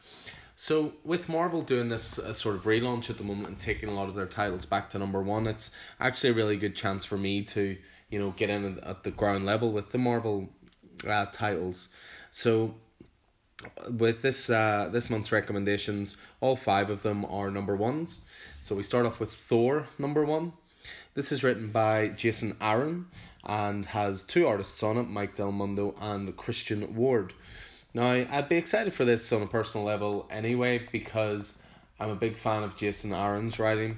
So 0.55 0.95
with 1.05 1.29
Marvel 1.29 1.61
doing 1.61 1.89
this 1.89 2.19
uh, 2.19 2.33
sort 2.33 2.55
of 2.55 2.63
relaunch 2.63 3.11
at 3.11 3.19
the 3.19 3.25
moment 3.25 3.49
and 3.49 3.59
taking 3.59 3.91
a 3.91 3.95
lot 3.95 4.09
of 4.09 4.15
their 4.15 4.27
titles 4.27 4.65
back 4.65 4.89
to 4.91 4.99
number 4.99 5.21
one, 5.21 5.47
it's 5.47 5.71
actually 6.01 6.31
a 6.31 6.35
really 6.35 6.57
good 6.57 6.75
chance 6.75 7.05
for 7.05 7.19
me 7.19 7.43
to 7.43 7.77
you 8.11 8.19
know 8.19 8.31
get 8.37 8.51
in 8.51 8.79
at 8.81 9.03
the 9.03 9.11
ground 9.11 9.47
level 9.47 9.73
with 9.73 9.93
the 9.93 9.99
Marvel 9.99 10.49
uh, 11.07 11.27
titles. 11.33 11.89
So 12.31 12.75
with 13.91 14.23
this 14.23 14.51
uh, 14.51 14.89
this 14.93 15.11
month's 15.11 15.33
recommendations, 15.33 16.17
all 16.41 16.57
five 16.57 16.91
of 16.91 17.03
them 17.03 17.25
are 17.25 17.51
number 17.51 17.77
ones. 17.77 18.21
So 18.61 18.75
we 18.75 18.83
start 18.83 19.07
off 19.07 19.21
with 19.21 19.33
Thor 19.33 19.87
number 19.99 20.25
one. 20.25 20.53
This 21.15 21.33
is 21.33 21.43
written 21.43 21.71
by 21.71 22.09
Jason 22.09 22.57
Aaron 22.61 23.07
and 23.45 23.87
has 23.87 24.23
two 24.23 24.47
artists 24.47 24.83
on 24.83 24.99
it, 24.99 25.05
Mike 25.05 25.35
Del 25.35 25.53
Mundo 25.53 25.95
and 26.01 26.37
Christian 26.37 26.95
Ward. 26.95 27.33
Now, 27.95 28.11
I'd 28.11 28.49
be 28.49 28.57
excited 28.57 28.93
for 28.93 29.07
this 29.07 29.33
on 29.33 29.41
a 29.41 29.47
personal 29.47 29.87
level 29.87 30.29
anyway 30.31 30.87
because 30.93 31.63
I'm 31.99 32.11
a 32.11 32.17
big 32.17 32.37
fan 32.37 32.63
of 32.63 32.77
Jason 32.77 33.15
Aaron's 33.15 33.59
writing, 33.59 33.97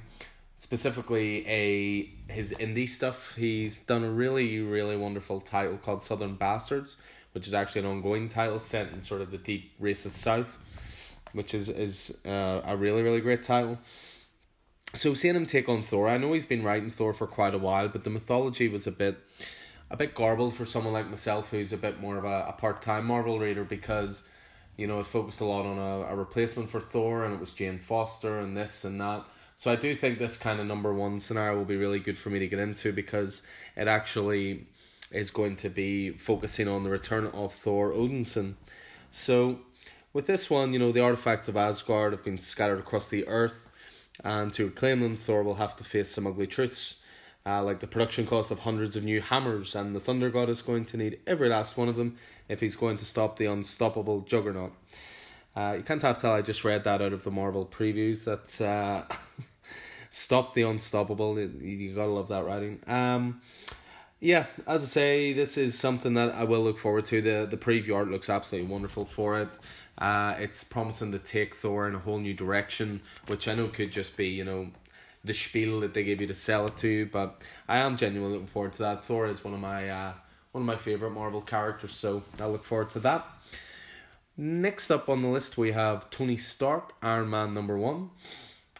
specifically 0.58 1.46
a 1.46 2.10
his 2.32 2.52
indie 2.58 2.88
stuff. 2.88 3.36
He's 3.36 3.78
done 3.78 4.02
a 4.02 4.10
really 4.10 4.60
really 4.60 4.96
wonderful 4.96 5.40
title 5.40 5.78
called 5.78 6.02
Southern 6.02 6.34
Bastards, 6.34 6.96
which 7.32 7.46
is 7.46 7.54
actually 7.54 7.82
an 7.82 7.86
ongoing 7.86 8.28
title 8.28 8.58
set 8.58 8.92
in 8.92 9.00
sort 9.00 9.22
of 9.22 9.30
the 9.30 9.38
deep 9.38 9.78
racist 9.80 10.18
South, 10.18 10.58
which 11.32 11.54
is 11.54 11.68
is 11.68 12.20
uh, 12.26 12.60
a 12.64 12.76
really 12.76 13.02
really 13.02 13.20
great 13.20 13.44
title. 13.44 13.78
So 14.94 15.14
seeing 15.14 15.36
him 15.36 15.46
take 15.46 15.68
on 15.68 15.82
Thor, 15.82 16.08
I 16.08 16.18
know 16.18 16.32
he's 16.32 16.46
been 16.46 16.64
writing 16.64 16.90
Thor 16.90 17.12
for 17.12 17.26
quite 17.28 17.54
a 17.54 17.58
while, 17.58 17.88
but 17.88 18.02
the 18.02 18.10
mythology 18.10 18.68
was 18.68 18.86
a 18.88 18.92
bit 18.92 19.16
a 19.90 19.96
bit 19.96 20.12
garbled 20.12 20.54
for 20.54 20.66
someone 20.66 20.92
like 20.92 21.08
myself 21.08 21.50
who's 21.50 21.72
a 21.72 21.76
bit 21.76 22.00
more 22.00 22.18
of 22.18 22.24
a, 22.24 22.46
a 22.48 22.52
part 22.52 22.82
time 22.82 23.06
Marvel 23.06 23.38
reader 23.38 23.62
because, 23.64 24.28
you 24.76 24.88
know, 24.88 24.98
it 24.98 25.06
focused 25.06 25.40
a 25.40 25.44
lot 25.44 25.64
on 25.64 25.78
a, 25.78 26.12
a 26.12 26.16
replacement 26.16 26.68
for 26.68 26.80
Thor 26.80 27.24
and 27.24 27.32
it 27.32 27.38
was 27.38 27.52
Jane 27.52 27.78
Foster 27.78 28.40
and 28.40 28.56
this 28.56 28.84
and 28.84 29.00
that. 29.00 29.24
So 29.58 29.72
I 29.72 29.74
do 29.74 29.92
think 29.92 30.20
this 30.20 30.36
kind 30.36 30.60
of 30.60 30.68
number 30.68 30.94
one 30.94 31.18
scenario 31.18 31.58
will 31.58 31.64
be 31.64 31.76
really 31.76 31.98
good 31.98 32.16
for 32.16 32.30
me 32.30 32.38
to 32.38 32.46
get 32.46 32.60
into 32.60 32.92
because 32.92 33.42
it 33.74 33.88
actually 33.88 34.68
is 35.10 35.32
going 35.32 35.56
to 35.56 35.68
be 35.68 36.10
focusing 36.10 36.68
on 36.68 36.84
the 36.84 36.90
return 36.90 37.26
of 37.26 37.52
Thor 37.54 37.90
Odinson. 37.90 38.54
So 39.10 39.58
with 40.12 40.28
this 40.28 40.48
one, 40.48 40.72
you 40.72 40.78
know, 40.78 40.92
the 40.92 41.00
artifacts 41.00 41.48
of 41.48 41.56
Asgard 41.56 42.12
have 42.12 42.22
been 42.22 42.38
scattered 42.38 42.78
across 42.78 43.08
the 43.08 43.26
earth, 43.26 43.68
and 44.22 44.52
to 44.52 44.66
reclaim 44.66 45.00
them, 45.00 45.16
Thor 45.16 45.42
will 45.42 45.56
have 45.56 45.74
to 45.78 45.82
face 45.82 46.12
some 46.12 46.28
ugly 46.28 46.46
truths 46.46 47.02
uh, 47.44 47.60
like 47.60 47.80
the 47.80 47.88
production 47.88 48.28
cost 48.28 48.52
of 48.52 48.60
hundreds 48.60 48.94
of 48.94 49.02
new 49.02 49.20
hammers, 49.20 49.74
and 49.74 49.92
the 49.92 49.98
Thunder 49.98 50.30
God 50.30 50.48
is 50.48 50.62
going 50.62 50.84
to 50.84 50.96
need 50.96 51.18
every 51.26 51.48
last 51.48 51.76
one 51.76 51.88
of 51.88 51.96
them 51.96 52.16
if 52.48 52.60
he's 52.60 52.76
going 52.76 52.96
to 52.98 53.04
stop 53.04 53.36
the 53.36 53.46
unstoppable 53.46 54.20
juggernaut. 54.20 54.72
Uh, 55.58 55.72
you 55.72 55.82
can't 55.82 56.00
have 56.02 56.16
tell 56.18 56.32
I 56.34 56.40
just 56.40 56.62
read 56.62 56.84
that 56.84 57.02
out 57.02 57.12
of 57.12 57.24
the 57.24 57.32
Marvel 57.32 57.66
previews 57.66 58.24
that 58.26 58.64
uh, 58.64 59.02
stop 60.10 60.54
the 60.54 60.62
unstoppable. 60.62 61.36
You 61.36 61.96
gotta 61.96 62.12
love 62.12 62.28
that 62.28 62.44
writing. 62.44 62.80
Um, 62.86 63.40
yeah, 64.20 64.46
as 64.68 64.84
I 64.84 64.86
say, 64.86 65.32
this 65.32 65.58
is 65.58 65.76
something 65.76 66.14
that 66.14 66.32
I 66.32 66.44
will 66.44 66.62
look 66.62 66.78
forward 66.78 67.06
to. 67.06 67.20
The 67.20 67.48
the 67.50 67.56
preview 67.56 67.96
art 67.96 68.08
looks 68.08 68.30
absolutely 68.30 68.70
wonderful 68.70 69.04
for 69.04 69.40
it. 69.40 69.58
Uh, 69.96 70.36
it's 70.38 70.62
promising 70.62 71.10
to 71.10 71.18
take 71.18 71.56
Thor 71.56 71.88
in 71.88 71.96
a 71.96 71.98
whole 71.98 72.18
new 72.18 72.34
direction, 72.34 73.00
which 73.26 73.48
I 73.48 73.54
know 73.54 73.66
could 73.66 73.90
just 73.90 74.16
be, 74.16 74.28
you 74.28 74.44
know, 74.44 74.68
the 75.24 75.34
spiel 75.34 75.80
that 75.80 75.92
they 75.92 76.04
gave 76.04 76.20
you 76.20 76.28
to 76.28 76.34
sell 76.34 76.68
it 76.68 76.76
to. 76.76 77.06
But 77.06 77.42
I 77.66 77.78
am 77.78 77.96
genuinely 77.96 78.34
looking 78.34 78.52
forward 78.52 78.74
to 78.74 78.82
that. 78.84 79.04
Thor 79.04 79.26
is 79.26 79.42
one 79.42 79.54
of 79.54 79.60
my 79.60 79.88
uh, 79.90 80.12
one 80.52 80.62
of 80.62 80.66
my 80.66 80.76
favorite 80.76 81.10
Marvel 81.10 81.40
characters, 81.40 81.94
so 81.94 82.22
I 82.38 82.46
look 82.46 82.64
forward 82.64 82.90
to 82.90 83.00
that. 83.00 83.26
Next 84.40 84.92
up 84.92 85.08
on 85.08 85.20
the 85.20 85.26
list, 85.26 85.58
we 85.58 85.72
have 85.72 86.10
Tony 86.10 86.36
Stark, 86.36 86.92
Iron 87.02 87.28
Man 87.28 87.52
number 87.52 87.76
one. 87.76 88.10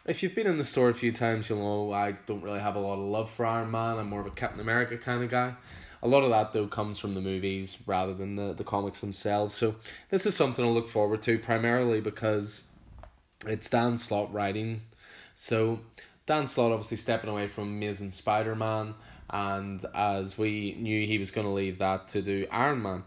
If 0.05 0.23
you've 0.23 0.33
been 0.33 0.47
in 0.47 0.55
the 0.55 0.63
store 0.63 0.87
a 0.87 0.93
few 0.93 1.11
times, 1.11 1.49
you'll 1.49 1.59
know 1.59 1.91
I 1.91 2.13
don't 2.13 2.41
really 2.41 2.61
have 2.61 2.77
a 2.77 2.79
lot 2.79 2.93
of 2.93 2.99
love 3.01 3.29
for 3.29 3.45
Iron 3.45 3.69
Man. 3.69 3.97
I'm 3.97 4.07
more 4.07 4.21
of 4.21 4.25
a 4.25 4.31
Captain 4.31 4.61
America 4.61 4.97
kind 4.97 5.21
of 5.21 5.29
guy. 5.29 5.55
A 6.01 6.07
lot 6.07 6.23
of 6.23 6.29
that, 6.29 6.53
though, 6.53 6.67
comes 6.67 6.97
from 6.97 7.13
the 7.13 7.19
movies 7.19 7.77
rather 7.85 8.13
than 8.13 8.37
the, 8.37 8.53
the 8.53 8.63
comics 8.63 9.01
themselves. 9.01 9.53
So, 9.53 9.75
this 10.09 10.25
is 10.25 10.33
something 10.33 10.63
I 10.63 10.69
look 10.69 10.87
forward 10.87 11.21
to 11.23 11.37
primarily 11.37 11.99
because 11.99 12.71
it's 13.45 13.69
Dan 13.69 13.97
Slott 13.97 14.31
writing. 14.31 14.83
So, 15.35 15.81
Dan 16.25 16.47
Slott 16.47 16.71
obviously 16.71 16.95
stepping 16.95 17.29
away 17.29 17.49
from 17.49 17.65
Amazing 17.65 18.11
Spider 18.11 18.55
Man, 18.55 18.95
and 19.29 19.83
as 19.93 20.37
we 20.37 20.77
knew 20.79 21.05
he 21.05 21.17
was 21.17 21.31
going 21.31 21.47
to 21.47 21.51
leave 21.51 21.79
that 21.79 22.07
to 22.09 22.21
do 22.21 22.47
Iron 22.49 22.81
Man. 22.81 23.03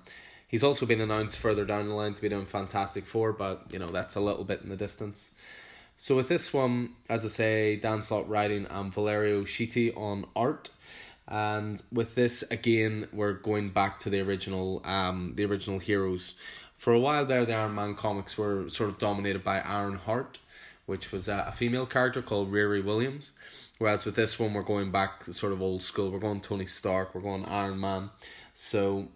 He's 0.52 0.62
also 0.62 0.85
been 0.85 1.00
announced 1.00 1.38
further 1.38 1.64
down 1.64 1.88
the 1.88 1.94
line 1.94 2.12
to 2.12 2.21
be 2.21 2.28
doing 2.28 2.44
Fantastic 2.44 3.06
Four, 3.06 3.32
but 3.32 3.62
you 3.71 3.78
know 3.78 3.87
that's 3.87 4.16
a 4.16 4.21
little 4.21 4.44
bit 4.44 4.61
in 4.61 4.68
the 4.68 4.76
distance. 4.76 5.32
So 5.97 6.14
with 6.14 6.28
this 6.28 6.52
one, 6.52 6.90
as 7.09 7.25
I 7.25 7.28
say, 7.28 7.76
Dan 7.76 8.02
Slott 8.02 8.28
writing 8.28 8.66
and 8.68 8.92
Valerio 8.92 9.44
Schiti 9.44 9.97
on 9.97 10.26
art. 10.37 10.68
And 11.26 11.82
with 11.90 12.14
this 12.14 12.42
again, 12.50 13.09
we're 13.14 13.32
going 13.32 13.71
back 13.71 13.99
to 14.00 14.11
the 14.11 14.21
original 14.21 14.82
um 14.85 15.32
the 15.37 15.47
original 15.47 15.78
heroes. 15.78 16.35
For 16.76 16.92
a 16.92 17.00
while 17.00 17.25
there, 17.25 17.47
the 17.47 17.54
Iron 17.54 17.75
Man 17.75 17.94
comics 17.94 18.37
were 18.37 18.68
sort 18.68 18.90
of 18.90 18.99
dominated 18.99 19.42
by 19.42 19.61
Iron 19.61 19.94
Heart, 19.94 20.38
which 20.85 21.12
was 21.12 21.28
a, 21.28 21.47
a 21.49 21.52
female 21.52 21.87
character 21.87 22.21
called 22.21 22.52
Riri 22.52 22.85
Williams. 22.85 23.30
Whereas 23.78 24.04
with 24.04 24.16
this 24.16 24.38
one, 24.38 24.52
we're 24.52 24.62
going 24.62 24.90
back 24.90 25.25
sort 25.25 25.54
of 25.54 25.62
old 25.62 25.82
school. 25.82 26.11
We're 26.11 26.18
going 26.18 26.42
Tony 26.42 26.66
Stark. 26.66 27.14
We're 27.14 27.23
going 27.23 27.47
Iron 27.47 27.80
Man. 27.80 28.11
So 28.52 29.09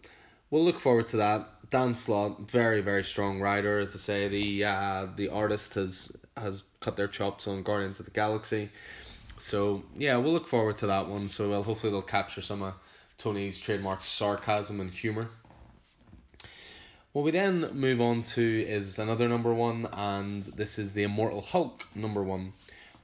we'll 0.50 0.64
look 0.64 0.80
forward 0.80 1.06
to 1.08 1.16
that. 1.18 1.48
Dan 1.70 1.94
Slott, 1.94 2.48
very 2.48 2.80
very 2.80 3.02
strong 3.02 3.40
writer. 3.40 3.78
As 3.80 3.94
I 3.94 3.98
say, 3.98 4.28
the 4.28 4.64
uh, 4.64 5.06
the 5.16 5.28
artist 5.28 5.74
has 5.74 6.16
has 6.36 6.64
cut 6.80 6.96
their 6.96 7.08
chops 7.08 7.48
on 7.48 7.62
Guardians 7.62 7.98
of 7.98 8.06
the 8.06 8.12
Galaxy. 8.12 8.70
So 9.38 9.82
yeah, 9.96 10.16
we'll 10.16 10.32
look 10.32 10.48
forward 10.48 10.76
to 10.78 10.86
that 10.86 11.08
one. 11.08 11.28
So 11.28 11.50
well, 11.50 11.62
hopefully 11.62 11.90
they'll 11.90 12.02
capture 12.02 12.40
some 12.40 12.62
of 12.62 12.74
Tony's 13.18 13.58
trademark 13.58 14.02
sarcasm 14.02 14.80
and 14.80 14.90
humor. 14.90 15.28
What 17.12 17.24
we 17.24 17.30
then 17.30 17.70
move 17.72 18.00
on 18.02 18.24
to 18.24 18.66
is 18.68 18.98
another 18.98 19.26
number 19.26 19.54
one, 19.54 19.88
and 19.90 20.44
this 20.44 20.78
is 20.78 20.92
the 20.92 21.02
Immortal 21.02 21.40
Hulk 21.40 21.86
number 21.94 22.22
one, 22.22 22.52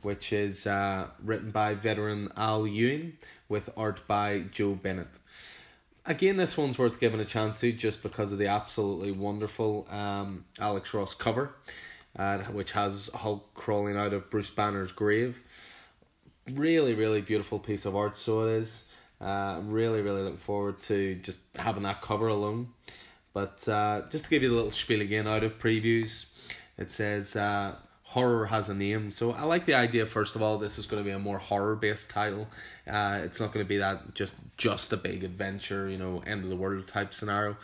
which 0.02 0.34
is 0.34 0.66
uh, 0.66 1.06
written 1.24 1.50
by 1.50 1.74
veteran 1.74 2.30
Al 2.36 2.66
Ewing 2.66 3.14
with 3.48 3.70
art 3.74 4.06
by 4.06 4.40
Joe 4.52 4.74
Bennett. 4.74 5.18
Again, 6.06 6.36
this 6.36 6.56
one's 6.56 6.78
worth 6.78 7.00
giving 7.00 7.20
a 7.20 7.24
chance 7.24 7.60
to 7.60 7.72
just 7.72 8.02
because 8.02 8.32
of 8.32 8.38
the 8.38 8.46
absolutely 8.46 9.12
wonderful 9.12 9.86
um, 9.90 10.44
Alex 10.58 10.92
Ross 10.94 11.14
cover, 11.14 11.54
uh, 12.18 12.38
which 12.38 12.72
has 12.72 13.10
Hulk 13.14 13.54
crawling 13.54 13.96
out 13.96 14.12
of 14.12 14.30
Bruce 14.30 14.50
Banner's 14.50 14.92
grave. 14.92 15.42
Really, 16.52 16.94
really 16.94 17.20
beautiful 17.20 17.58
piece 17.58 17.84
of 17.84 17.94
art, 17.94 18.16
so 18.16 18.46
it 18.46 18.52
is. 18.52 18.84
Uh, 19.20 19.60
really, 19.64 20.02
really 20.02 20.22
looking 20.22 20.38
forward 20.38 20.80
to 20.80 21.14
just 21.16 21.38
having 21.56 21.84
that 21.84 22.02
cover 22.02 22.26
alone. 22.26 22.68
But 23.32 23.66
uh, 23.68 24.02
just 24.10 24.24
to 24.24 24.30
give 24.30 24.42
you 24.42 24.52
a 24.52 24.56
little 24.56 24.70
spiel 24.72 25.00
again 25.00 25.28
out 25.28 25.44
of 25.44 25.58
previews, 25.58 26.26
it 26.76 26.90
says 26.90 27.36
uh, 27.36 27.76
horror 28.12 28.46
has 28.46 28.68
a 28.68 28.74
name. 28.74 29.10
So 29.10 29.32
I 29.32 29.44
like 29.44 29.64
the 29.64 29.74
idea. 29.74 30.04
First 30.04 30.36
of 30.36 30.42
all, 30.42 30.58
this 30.58 30.78
is 30.78 30.86
going 30.86 31.02
to 31.02 31.04
be 31.06 31.14
a 31.14 31.18
more 31.18 31.38
horror 31.38 31.74
based 31.76 32.10
title. 32.10 32.46
Uh, 32.86 33.20
it's 33.24 33.40
not 33.40 33.52
going 33.52 33.64
to 33.64 33.68
be 33.68 33.78
that 33.78 34.14
just 34.14 34.36
just 34.56 34.92
a 34.92 34.96
big 34.96 35.24
adventure, 35.24 35.88
you 35.88 35.96
know, 35.96 36.22
end 36.26 36.44
of 36.44 36.50
the 36.50 36.56
world 36.56 36.86
type 36.86 37.14
scenario. 37.14 37.56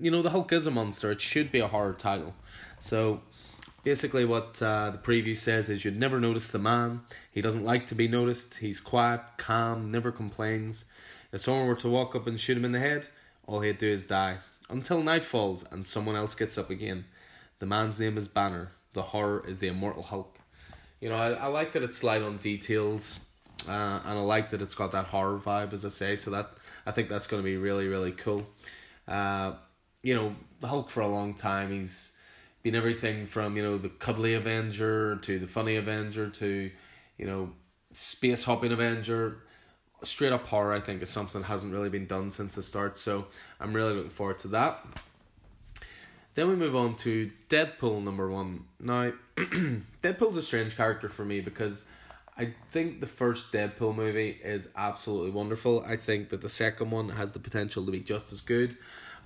You 0.00 0.10
know, 0.10 0.22
the 0.22 0.30
Hulk 0.30 0.52
is 0.52 0.66
a 0.66 0.70
monster. 0.70 1.10
It 1.10 1.20
should 1.20 1.50
be 1.50 1.58
a 1.58 1.66
horror 1.66 1.94
title. 1.94 2.34
So 2.78 3.22
basically, 3.82 4.24
what 4.24 4.62
uh, 4.62 4.90
the 4.90 4.98
preview 4.98 5.36
says 5.36 5.68
is 5.68 5.84
you'd 5.84 5.98
never 5.98 6.20
notice 6.20 6.50
the 6.50 6.60
man. 6.60 7.00
He 7.32 7.40
doesn't 7.40 7.64
like 7.64 7.88
to 7.88 7.96
be 7.96 8.06
noticed. 8.06 8.58
He's 8.58 8.80
quiet, 8.80 9.20
calm, 9.36 9.90
never 9.90 10.12
complains. 10.12 10.84
If 11.32 11.40
someone 11.40 11.66
were 11.66 11.76
to 11.76 11.88
walk 11.88 12.14
up 12.14 12.26
and 12.28 12.40
shoot 12.40 12.56
him 12.56 12.64
in 12.64 12.72
the 12.72 12.78
head, 12.78 13.08
all 13.46 13.60
he'd 13.60 13.78
do 13.78 13.88
is 13.88 14.06
die 14.06 14.38
until 14.70 15.02
night 15.02 15.24
falls 15.24 15.64
and 15.70 15.84
someone 15.84 16.16
else 16.16 16.34
gets 16.34 16.56
up 16.56 16.70
again. 16.70 17.04
The 17.58 17.66
man's 17.66 18.00
name 18.00 18.16
is 18.16 18.28
Banner. 18.28 18.70
The 18.92 19.02
horror 19.02 19.44
is 19.46 19.60
the 19.60 19.68
immortal 19.68 20.02
Hulk. 20.02 20.38
You 21.00 21.08
know, 21.08 21.16
I, 21.16 21.32
I 21.32 21.46
like 21.46 21.72
that 21.72 21.82
it's 21.82 22.04
light 22.04 22.22
on 22.22 22.36
details, 22.36 23.20
uh, 23.66 24.00
and 24.04 24.18
I 24.18 24.20
like 24.20 24.50
that 24.50 24.62
it's 24.62 24.74
got 24.74 24.92
that 24.92 25.06
horror 25.06 25.38
vibe, 25.38 25.72
as 25.72 25.84
I 25.84 25.88
say. 25.88 26.16
So 26.16 26.30
that 26.30 26.50
I 26.86 26.92
think 26.92 27.08
that's 27.08 27.26
going 27.26 27.42
to 27.42 27.44
be 27.44 27.56
really 27.56 27.88
really 27.88 28.12
cool. 28.12 28.46
Uh, 29.08 29.54
you 30.02 30.14
know, 30.14 30.34
the 30.60 30.68
Hulk 30.68 30.90
for 30.90 31.00
a 31.00 31.08
long 31.08 31.34
time 31.34 31.70
he's 31.70 32.16
been 32.62 32.74
everything 32.74 33.26
from 33.26 33.56
you 33.56 33.62
know 33.62 33.78
the 33.78 33.88
cuddly 33.88 34.34
Avenger 34.34 35.16
to 35.16 35.38
the 35.38 35.48
funny 35.48 35.76
Avenger 35.76 36.28
to 36.28 36.70
you 37.18 37.26
know 37.26 37.50
space 37.92 38.44
hopping 38.44 38.72
Avenger 38.72 39.42
straight 40.04 40.32
up 40.32 40.46
horror, 40.46 40.72
I 40.72 40.80
think, 40.80 41.02
is 41.02 41.10
something 41.10 41.42
that 41.42 41.46
hasn't 41.46 41.72
really 41.72 41.88
been 41.88 42.06
done 42.06 42.30
since 42.30 42.54
the 42.54 42.62
start. 42.62 42.96
So 42.98 43.26
I'm 43.60 43.72
really 43.72 43.94
looking 43.94 44.10
forward 44.10 44.38
to 44.40 44.48
that. 44.48 44.84
Then 46.34 46.48
we 46.48 46.56
move 46.56 46.74
on 46.74 46.96
to 46.96 47.30
Deadpool 47.48 48.02
number 48.02 48.30
one. 48.30 48.64
Now, 48.80 49.12
Deadpool's 49.36 50.36
a 50.36 50.42
strange 50.42 50.76
character 50.76 51.08
for 51.08 51.24
me 51.24 51.40
because 51.40 51.86
I 52.38 52.54
think 52.70 53.00
the 53.00 53.06
first 53.06 53.52
Deadpool 53.52 53.94
movie 53.94 54.38
is 54.42 54.68
absolutely 54.76 55.30
wonderful. 55.30 55.84
I 55.86 55.96
think 55.96 56.30
that 56.30 56.40
the 56.40 56.48
second 56.48 56.90
one 56.90 57.10
has 57.10 57.34
the 57.34 57.38
potential 57.38 57.84
to 57.84 57.92
be 57.92 58.00
just 58.00 58.32
as 58.32 58.40
good, 58.40 58.76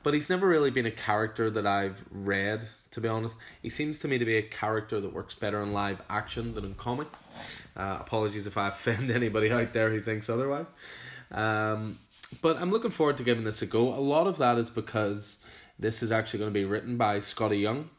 but 0.03 0.15
he's 0.15 0.29
never 0.29 0.49
really 0.49 0.71
been 0.71 0.87
a 0.87 0.91
character 0.91 1.49
that 1.51 1.67
I've 1.67 2.05
read 2.11 2.69
to 2.97 3.01
be 3.03 3.09
honest. 3.09 3.39
He 3.61 3.69
seems 3.69 3.99
to 4.01 4.09
me 4.09 4.17
to 4.17 4.25
be 4.25 4.39
a 4.39 4.43
character 4.43 5.03
that 5.03 5.13
works 5.13 5.35
better 5.35 5.63
in 5.63 5.75
live 5.75 6.01
action 6.09 6.55
than 6.55 6.65
in 6.65 6.75
comics. 6.75 7.27
Uh, 7.77 7.99
apologies 8.01 8.47
if 8.47 8.57
I 8.57 8.69
offend 8.69 9.11
anybody 9.11 9.51
out 9.51 9.75
there 9.75 9.91
who 9.91 10.01
thinks 10.01 10.31
otherwise. 10.31 10.67
Um, 11.31 11.99
but 12.41 12.57
I'm 12.57 12.71
looking 12.71 12.91
forward 12.91 13.19
to 13.19 13.23
giving 13.23 13.45
this 13.45 13.61
a 13.61 13.67
go. 13.67 13.93
A 13.93 14.01
lot 14.01 14.27
of 14.27 14.39
that 14.39 14.57
is 14.57 14.71
because 14.71 15.37
this 15.79 16.03
is 16.03 16.11
actually 16.13 16.39
going 16.39 16.51
to 16.51 16.59
be 16.59 16.65
written 16.65 16.97
by 16.97 17.19
Skottie 17.19 17.61
Young. 17.61 17.91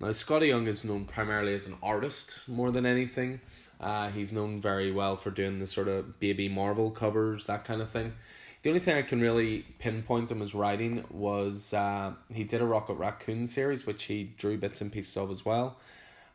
Now, 0.00 0.08
Skottie 0.08 0.48
Young 0.48 0.66
is 0.66 0.84
known 0.84 1.04
primarily 1.04 1.52
as 1.54 1.66
an 1.66 1.76
artist 1.82 2.48
more 2.48 2.70
than 2.70 2.86
anything. 2.86 3.40
Uh, 3.80 4.10
he's 4.10 4.32
known 4.32 4.60
very 4.60 4.90
well 4.92 5.16
for 5.16 5.30
doing 5.30 5.58
the 5.58 5.66
sort 5.66 5.88
of 5.88 6.18
baby 6.20 6.48
Marvel 6.48 6.90
covers, 6.90 7.46
that 7.46 7.64
kind 7.64 7.80
of 7.80 7.88
thing. 7.88 8.14
The 8.62 8.70
only 8.70 8.80
thing 8.80 8.96
I 8.96 9.02
can 9.02 9.20
really 9.20 9.64
pinpoint 9.78 10.30
him 10.30 10.42
as 10.42 10.54
writing 10.54 11.04
was 11.10 11.72
uh, 11.72 12.12
he 12.32 12.44
did 12.44 12.60
a 12.60 12.66
Rocket 12.66 12.94
Raccoon 12.94 13.46
series, 13.46 13.86
which 13.86 14.04
he 14.04 14.24
drew 14.36 14.58
bits 14.58 14.82
and 14.82 14.92
pieces 14.92 15.16
of 15.16 15.30
as 15.30 15.46
well. 15.46 15.78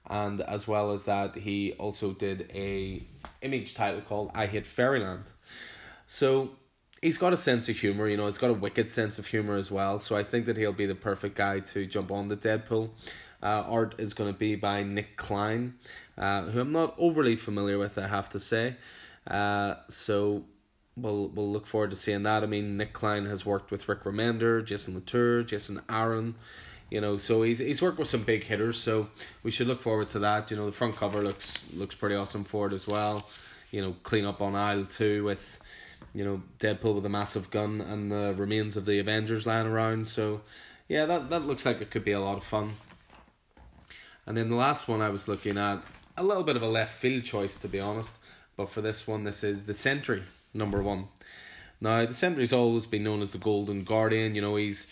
And 0.07 0.41
as 0.41 0.67
well 0.67 0.91
as 0.91 1.05
that, 1.05 1.35
he 1.35 1.73
also 1.73 2.13
did 2.13 2.51
a 2.53 3.03
image 3.41 3.75
title 3.75 4.01
called 4.01 4.31
I 4.33 4.47
Hate 4.47 4.65
Fairyland. 4.67 5.31
So 6.07 6.51
he's 7.05 7.19
got 7.19 7.33
a 7.33 7.37
sense 7.37 7.69
of 7.69 7.77
humor, 7.77 8.07
you 8.07 8.17
know, 8.17 8.25
he's 8.25 8.39
got 8.39 8.49
a 8.49 8.53
wicked 8.53 8.89
sense 8.89 9.19
of 9.19 9.27
humor 9.27 9.55
as 9.55 9.69
well. 9.69 9.99
So 9.99 10.17
I 10.17 10.23
think 10.23 10.47
that 10.47 10.57
he'll 10.57 10.73
be 10.73 10.87
the 10.87 10.95
perfect 10.95 11.35
guy 11.35 11.59
to 11.59 11.85
jump 11.85 12.11
on 12.11 12.29
the 12.29 12.35
Deadpool. 12.35 12.89
Uh, 13.43 13.63
art 13.77 13.93
is 13.99 14.15
going 14.15 14.33
to 14.33 14.37
be 14.37 14.55
by 14.55 14.81
Nic 14.81 15.15
Klein, 15.15 15.75
uh, 16.17 16.43
who 16.43 16.61
I'm 16.61 16.71
not 16.71 16.95
overly 16.97 17.35
familiar 17.35 17.77
with, 17.77 17.99
I 17.99 18.07
have 18.07 18.29
to 18.29 18.39
say. 18.39 18.75
Uh, 19.27 19.75
so 19.87 20.45
we'll 20.97 21.27
we'll 21.29 21.51
look 21.51 21.67
forward 21.67 21.91
to 21.91 21.95
seeing 21.95 22.23
that. 22.23 22.41
I 22.41 22.47
mean, 22.47 22.77
Nic 22.77 22.93
Klein 22.93 23.25
has 23.25 23.45
worked 23.45 23.69
with 23.69 23.87
Rick 23.87 24.03
Remender, 24.03 24.65
Jason 24.65 24.95
Latour, 24.95 25.43
Jason 25.43 25.81
Aaron, 25.87 26.33
you 26.89 27.01
know, 27.01 27.17
so 27.17 27.43
he's 27.43 27.59
he's 27.59 27.81
worked 27.83 27.99
with 27.99 28.07
some 28.07 28.23
big 28.23 28.43
hitters. 28.45 28.77
So 28.77 29.09
we 29.43 29.51
should 29.51 29.67
look 29.67 29.81
forward 29.81 30.07
to 30.09 30.19
that. 30.19 30.49
You 30.49 30.57
know, 30.57 30.65
the 30.65 30.71
front 30.71 30.95
cover 30.95 31.21
looks 31.21 31.65
looks 31.73 31.93
pretty 31.93 32.15
awesome 32.15 32.45
for 32.45 32.65
it 32.67 32.73
as 32.73 32.87
well. 32.87 33.27
You 33.69 33.81
know, 33.81 33.95
clean 34.03 34.25
up 34.25 34.41
on 34.41 34.55
aisle 34.55 34.85
two 34.85 35.23
with, 35.23 35.59
you 36.15 36.23
know, 36.23 36.41
Deadpool 36.59 36.95
with 36.95 37.05
a 37.05 37.09
massive 37.09 37.51
gun 37.51 37.81
and 37.81 38.09
the 38.09 38.33
remains 38.37 38.77
of 38.77 38.85
the 38.85 38.99
Avengers 38.99 39.45
lying 39.45 39.67
around. 39.67 40.07
So, 40.07 40.41
yeah, 40.87 41.05
that 41.05 41.29
that 41.29 41.45
looks 41.45 41.65
like 41.65 41.81
it 41.81 41.91
could 41.91 42.05
be 42.05 42.13
a 42.13 42.21
lot 42.21 42.37
of 42.37 42.43
fun. 42.43 42.75
And 44.25 44.37
then 44.37 44.49
the 44.49 44.55
last 44.55 44.87
one 44.87 45.01
I 45.01 45.09
was 45.09 45.27
looking 45.27 45.57
at, 45.57 45.83
a 46.17 46.23
little 46.23 46.43
bit 46.43 46.55
of 46.55 46.63
a 46.63 46.67
left 46.67 46.95
field 46.95 47.25
choice 47.25 47.59
to 47.59 47.67
be 47.67 47.79
honest, 47.79 48.19
but 48.55 48.69
for 48.69 48.81
this 48.81 49.05
one, 49.05 49.23
this 49.23 49.43
is 49.43 49.65
the 49.65 49.73
Sentry 49.73 50.23
number 50.53 50.81
one. 50.81 51.09
Now, 51.81 52.05
the 52.05 52.13
Sentry's 52.13 52.53
always 52.53 52.87
been 52.87 53.03
known 53.03 53.21
as 53.21 53.31
the 53.31 53.37
Golden 53.37 53.83
Guardian. 53.83 54.33
You 54.33 54.41
know, 54.41 54.55
he's 54.55 54.91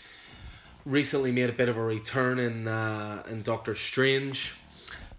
recently 0.86 1.32
made 1.32 1.50
a 1.50 1.54
bit 1.54 1.70
of 1.70 1.78
a 1.78 1.84
return 1.84 2.38
in 2.38 2.68
uh, 2.68 3.24
in 3.30 3.42
Doctor 3.42 3.76
Strange. 3.76 4.56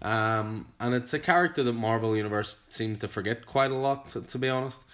Um, 0.03 0.67
and 0.79 0.93
it's 0.93 1.15
a 1.15 1.19
character 1.19 1.63
that 1.63 1.73
Marvel 1.73 2.15
Universe 2.15 2.63
seems 2.69 2.99
to 2.99 3.07
forget 3.07 3.47
quite 3.47 3.71
a 3.71 3.75
lot, 3.75 4.09
to, 4.09 4.21
to 4.21 4.37
be 4.37 4.49
honest. 4.49 4.85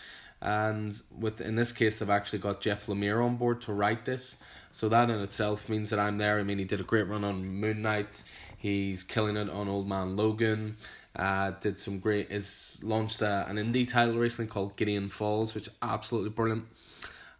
And 0.42 1.00
with 1.18 1.40
in 1.42 1.56
this 1.56 1.72
case, 1.72 2.00
they've 2.00 2.10
actually 2.10 2.40
got 2.40 2.62
Jeff 2.62 2.88
Lemire 2.88 3.24
on 3.24 3.36
board 3.38 3.62
to 3.62 3.74
write 3.74 4.06
this. 4.06 4.38
So 4.72 4.90
that 4.90 5.10
in 5.10 5.20
itself 5.20 5.68
means 5.70 5.90
that 5.90 6.00
I'm 6.00 6.18
there. 6.18 6.40
I 6.40 6.44
mean, 6.44 6.58
he 6.58 6.64
did 6.64 6.80
a 6.80 6.84
great 6.84 7.08
run 7.08 7.24
on 7.24 7.46
Moon 7.46 7.82
Knight. 7.82 8.24
He's 8.58 9.04
killing 9.04 9.38
it 9.38 9.50
on 9.50 9.68
Old 9.68 9.88
Man 9.88 10.16
Logan. 10.16 10.78
Uh, 11.16 11.52
did 11.60 11.78
some 11.78 12.00
great 12.00 12.32
is 12.32 12.80
launched 12.84 13.22
a, 13.22 13.46
an 13.50 13.58
indie 13.58 13.88
title 13.88 14.18
recently 14.18 14.50
called 14.50 14.78
Gideon 14.78 15.10
Falls, 15.10 15.54
which 15.54 15.68
absolutely 15.82 16.30
brilliant. 16.30 16.66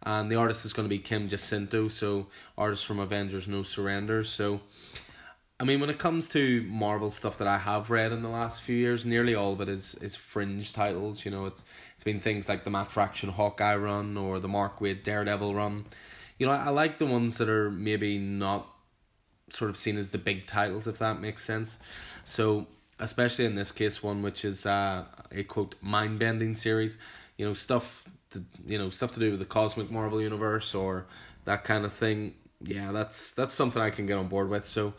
And 0.02 0.30
the 0.30 0.36
artist 0.36 0.64
is 0.64 0.72
going 0.72 0.86
to 0.86 0.90
be 0.90 0.98
Kim 0.98 1.28
Jacinto, 1.28 1.88
so 1.88 2.26
artist 2.58 2.84
from 2.84 2.98
Avengers 2.98 3.48
No 3.48 3.62
Surrender. 3.62 4.24
So, 4.24 4.60
I 5.62 5.64
mean, 5.64 5.78
when 5.78 5.90
it 5.90 5.98
comes 6.00 6.28
to 6.30 6.64
Marvel 6.64 7.12
stuff 7.12 7.38
that 7.38 7.46
I 7.46 7.56
have 7.56 7.88
read 7.88 8.10
in 8.10 8.22
the 8.24 8.28
last 8.28 8.62
few 8.62 8.74
years, 8.74 9.06
nearly 9.06 9.36
all 9.36 9.52
of 9.52 9.60
it 9.60 9.68
is 9.68 9.94
is 10.02 10.16
fringe 10.16 10.72
titles. 10.72 11.24
You 11.24 11.30
know, 11.30 11.46
it's 11.46 11.64
it's 11.94 12.02
been 12.02 12.18
things 12.18 12.48
like 12.48 12.64
the 12.64 12.70
Matt 12.70 12.90
Fraction 12.90 13.28
Hawkeye 13.28 13.76
run 13.76 14.16
or 14.16 14.40
the 14.40 14.48
Mark 14.48 14.80
Waid 14.80 15.04
Daredevil 15.04 15.54
run. 15.54 15.84
You 16.36 16.46
know, 16.46 16.52
I, 16.52 16.64
I 16.64 16.70
like 16.70 16.98
the 16.98 17.06
ones 17.06 17.38
that 17.38 17.48
are 17.48 17.70
maybe 17.70 18.18
not 18.18 18.66
sort 19.52 19.70
of 19.70 19.76
seen 19.76 19.96
as 19.98 20.10
the 20.10 20.18
big 20.18 20.48
titles, 20.48 20.88
if 20.88 20.98
that 20.98 21.20
makes 21.20 21.44
sense. 21.44 21.78
So 22.24 22.66
especially 22.98 23.44
in 23.44 23.54
this 23.54 23.70
case 23.70 24.02
one 24.02 24.22
which 24.22 24.44
is 24.44 24.66
uh, 24.66 25.04
a 25.30 25.44
quote 25.44 25.74
mind 25.80 26.18
bending 26.18 26.54
series 26.54 26.98
you 27.36 27.44
know 27.44 27.54
stuff 27.54 28.04
to, 28.30 28.42
you 28.66 28.78
know 28.78 28.90
stuff 28.90 29.12
to 29.12 29.20
do 29.20 29.30
with 29.30 29.40
the 29.40 29.46
cosmic 29.46 29.90
marvel 29.90 30.20
universe 30.20 30.74
or 30.74 31.06
that 31.44 31.64
kind 31.64 31.84
of 31.84 31.92
thing 31.92 32.32
yeah 32.62 32.92
that's 32.92 33.32
that's 33.32 33.54
something 33.54 33.82
i 33.82 33.90
can 33.90 34.06
get 34.06 34.16
on 34.16 34.28
board 34.28 34.48
with 34.48 34.64
so 34.64 34.94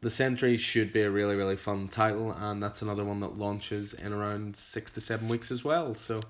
the 0.00 0.10
Sentry 0.10 0.56
should 0.56 0.92
be 0.92 1.02
a 1.02 1.10
really 1.10 1.36
really 1.36 1.56
fun 1.56 1.88
title 1.88 2.32
and 2.32 2.62
that's 2.62 2.82
another 2.82 3.04
one 3.04 3.20
that 3.20 3.38
launches 3.38 3.94
in 3.94 4.12
around 4.12 4.56
six 4.56 4.92
to 4.92 5.00
seven 5.00 5.28
weeks 5.28 5.50
as 5.50 5.64
well. 5.64 5.94
So 5.94 6.20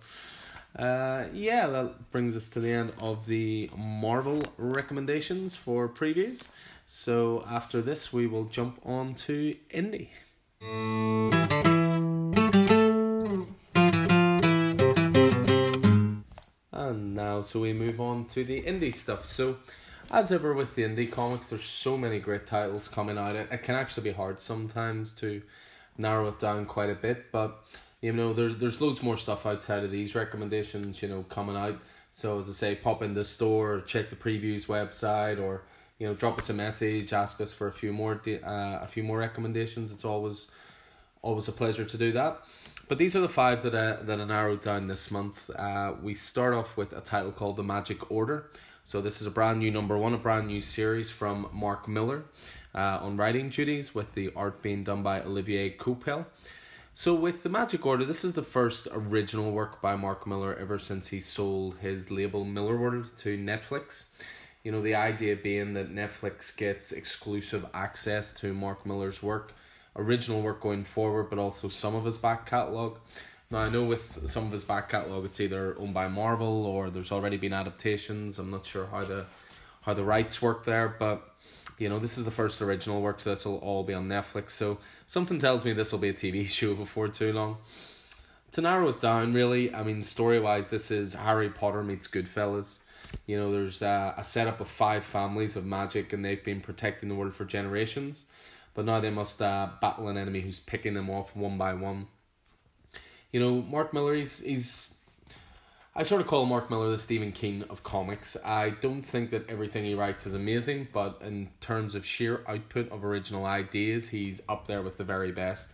uh, 0.76 1.24
yeah 1.32 1.66
that 1.66 2.10
brings 2.10 2.36
us 2.36 2.48
to 2.50 2.60
the 2.60 2.72
end 2.72 2.92
of 3.00 3.26
the 3.26 3.70
marvel 3.76 4.42
recommendations 4.56 5.56
for 5.56 5.88
previews. 5.88 6.46
So 6.86 7.44
after 7.48 7.80
this 7.80 8.12
we 8.12 8.26
will 8.26 8.44
jump 8.44 8.80
on 8.84 9.14
to 9.26 9.56
indie 9.72 10.08
and 16.72 17.14
now, 17.14 17.42
so 17.42 17.60
we 17.60 17.72
move 17.72 18.00
on 18.00 18.26
to 18.26 18.44
the 18.44 18.62
indie 18.62 18.92
stuff. 18.92 19.24
So, 19.24 19.58
as 20.10 20.32
ever 20.32 20.52
with 20.52 20.74
the 20.74 20.82
indie 20.82 21.10
comics, 21.10 21.50
there's 21.50 21.64
so 21.64 21.96
many 21.96 22.18
great 22.18 22.46
titles 22.46 22.88
coming 22.88 23.18
out. 23.18 23.36
It, 23.36 23.48
it 23.50 23.62
can 23.62 23.74
actually 23.74 24.04
be 24.04 24.12
hard 24.12 24.40
sometimes 24.40 25.12
to 25.14 25.42
narrow 25.96 26.28
it 26.28 26.38
down 26.38 26.66
quite 26.66 26.90
a 26.90 26.94
bit, 26.94 27.30
but 27.30 27.64
you 28.00 28.12
know, 28.12 28.32
there's 28.32 28.56
there's 28.56 28.80
loads 28.80 29.02
more 29.02 29.16
stuff 29.16 29.46
outside 29.46 29.84
of 29.84 29.90
these 29.90 30.14
recommendations, 30.14 31.02
you 31.02 31.08
know, 31.08 31.22
coming 31.24 31.56
out. 31.56 31.78
So 32.10 32.38
as 32.38 32.48
I 32.48 32.52
say, 32.52 32.74
pop 32.74 33.02
in 33.02 33.14
the 33.14 33.24
store, 33.24 33.82
check 33.82 34.10
the 34.10 34.16
previews 34.16 34.66
website, 34.66 35.40
or 35.40 35.62
you 35.98 36.06
know, 36.08 36.14
drop 36.14 36.38
us 36.38 36.48
a 36.48 36.54
message, 36.54 37.12
ask 37.12 37.40
us 37.40 37.52
for 37.52 37.68
a 37.68 37.72
few 37.72 37.92
more 37.92 38.20
uh, 38.26 38.78
a 38.82 38.86
few 38.86 39.02
more 39.02 39.18
recommendations. 39.18 39.92
It's 39.92 40.04
always 40.04 40.50
always 41.22 41.46
a 41.48 41.52
pleasure 41.52 41.84
to 41.84 41.98
do 41.98 42.12
that. 42.12 42.40
But 42.88 42.98
these 42.98 43.14
are 43.14 43.20
the 43.20 43.28
five 43.28 43.62
that 43.62 43.74
I, 43.74 44.02
that 44.02 44.20
I 44.20 44.24
narrowed 44.24 44.62
down 44.62 44.88
this 44.88 45.10
month. 45.10 45.48
Uh, 45.50 45.92
we 46.02 46.14
start 46.14 46.54
off 46.54 46.76
with 46.76 46.92
a 46.92 47.00
title 47.00 47.30
called 47.30 47.56
The 47.56 47.62
Magic 47.62 48.10
Order. 48.10 48.50
So 48.90 49.00
this 49.00 49.20
is 49.20 49.26
a 49.28 49.30
brand 49.30 49.60
new 49.60 49.70
number 49.70 49.96
one, 49.96 50.14
a 50.14 50.18
brand 50.18 50.48
new 50.48 50.60
series 50.60 51.10
from 51.10 51.48
Mark 51.52 51.86
Millar 51.86 52.24
uh, 52.74 52.98
on 53.00 53.16
writing 53.16 53.48
duties, 53.48 53.94
with 53.94 54.12
the 54.14 54.32
art 54.34 54.62
being 54.62 54.82
done 54.82 55.04
by 55.04 55.22
Olivier 55.22 55.76
Coipel. 55.76 56.26
So 56.92 57.14
with 57.14 57.44
the 57.44 57.48
Magic 57.48 57.86
Order, 57.86 58.04
this 58.04 58.24
is 58.24 58.32
the 58.32 58.42
first 58.42 58.88
original 58.90 59.52
work 59.52 59.80
by 59.80 59.94
Mark 59.94 60.26
Millar 60.26 60.56
ever 60.56 60.76
since 60.76 61.06
he 61.06 61.20
sold 61.20 61.76
his 61.78 62.10
label 62.10 62.44
Millarworld 62.44 63.16
to 63.18 63.38
Netflix. 63.38 64.06
You 64.64 64.72
know, 64.72 64.82
the 64.82 64.96
idea 64.96 65.36
being 65.36 65.72
that 65.74 65.94
Netflix 65.94 66.56
gets 66.56 66.90
exclusive 66.90 67.64
access 67.72 68.32
to 68.40 68.52
Mark 68.52 68.84
Millar's 68.84 69.22
work, 69.22 69.54
original 69.94 70.42
work 70.42 70.60
going 70.60 70.82
forward, 70.82 71.30
but 71.30 71.38
also 71.38 71.68
some 71.68 71.94
of 71.94 72.04
his 72.04 72.16
back 72.16 72.44
catalogue. 72.44 72.98
Now, 73.52 73.58
I 73.58 73.68
know 73.68 73.82
with 73.82 74.28
some 74.28 74.46
of 74.46 74.52
his 74.52 74.62
back 74.62 74.90
catalogue, 74.90 75.24
it's 75.24 75.40
either 75.40 75.76
owned 75.76 75.92
by 75.92 76.06
Marvel 76.06 76.64
or 76.66 76.88
there's 76.88 77.10
already 77.10 77.36
been 77.36 77.52
adaptations. 77.52 78.38
I'm 78.38 78.48
not 78.48 78.64
sure 78.64 78.86
how 78.86 79.04
the 79.04 79.26
how 79.82 79.92
the 79.92 80.04
rights 80.04 80.40
work 80.40 80.64
there, 80.64 80.94
but 81.00 81.28
you 81.76 81.88
know, 81.88 81.98
this 81.98 82.16
is 82.16 82.24
the 82.24 82.30
first 82.30 82.62
original 82.62 83.02
work, 83.02 83.18
so 83.18 83.30
this 83.30 83.44
will 83.44 83.56
all 83.58 83.82
be 83.82 83.92
on 83.92 84.06
Netflix. 84.06 84.50
So 84.50 84.78
something 85.06 85.40
tells 85.40 85.64
me 85.64 85.72
this 85.72 85.90
will 85.90 85.98
be 85.98 86.10
a 86.10 86.14
TV 86.14 86.46
show 86.58 86.74
before 86.74 87.08
too 87.08 87.32
long. 87.32 87.56
To 88.52 88.60
narrow 88.60 88.88
it 88.88 89.00
down, 89.00 89.32
really, 89.32 89.74
I 89.74 89.82
mean, 89.82 90.02
story 90.04 90.38
wise, 90.38 90.70
this 90.70 90.92
is 90.92 91.14
Harry 91.14 91.50
Potter 91.50 91.82
meets 91.82 92.06
Goodfellas. 92.06 92.78
You 93.26 93.36
know, 93.36 93.50
there's 93.50 93.82
a, 93.82 94.14
a 94.16 94.22
setup 94.22 94.60
of 94.60 94.68
five 94.68 95.04
families 95.04 95.56
of 95.56 95.66
magic, 95.66 96.12
and 96.12 96.24
they've 96.24 96.44
been 96.44 96.60
protecting 96.60 97.08
the 97.08 97.16
world 97.16 97.34
for 97.34 97.44
generations. 97.44 98.26
But 98.74 98.84
now 98.84 99.00
they 99.00 99.10
must 99.10 99.42
uh, 99.42 99.70
battle 99.80 100.06
an 100.06 100.16
enemy 100.16 100.40
who's 100.40 100.60
picking 100.60 100.94
them 100.94 101.10
off 101.10 101.34
one 101.34 101.58
by 101.58 101.74
one. 101.74 102.06
You 103.32 103.40
know, 103.40 103.62
Mark 103.62 103.92
Millar, 103.92 104.14
he's, 104.14 104.40
he's 104.40 104.94
I 105.94 106.02
sort 106.04 106.20
of 106.20 106.28
call 106.28 106.46
Mark 106.46 106.70
Millar 106.70 106.88
the 106.88 106.98
Stephen 106.98 107.32
King 107.32 107.64
of 107.68 107.82
comics. 107.82 108.36
I 108.44 108.70
don't 108.70 109.02
think 109.02 109.30
that 109.30 109.50
everything 109.50 109.84
he 109.84 109.94
writes 109.94 110.24
is 110.24 110.34
amazing, 110.34 110.88
but 110.92 111.20
in 111.24 111.50
terms 111.60 111.96
of 111.96 112.06
sheer 112.06 112.44
output 112.46 112.90
of 112.92 113.04
original 113.04 113.44
ideas, 113.44 114.08
he's 114.08 114.40
up 114.48 114.68
there 114.68 114.82
with 114.82 114.98
the 114.98 115.04
very 115.04 115.32
best. 115.32 115.72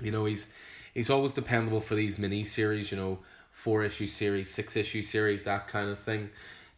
You 0.00 0.12
know, 0.12 0.24
he's 0.24 0.50
he's 0.94 1.10
always 1.10 1.34
dependable 1.34 1.80
for 1.80 1.94
these 1.94 2.18
mini 2.18 2.42
series, 2.42 2.90
you 2.90 2.96
know, 2.96 3.18
four 3.52 3.84
issue 3.84 4.06
series, 4.06 4.50
six 4.50 4.76
issue 4.76 5.02
series, 5.02 5.44
that 5.44 5.68
kind 5.68 5.90
of 5.90 5.98
thing. 5.98 6.30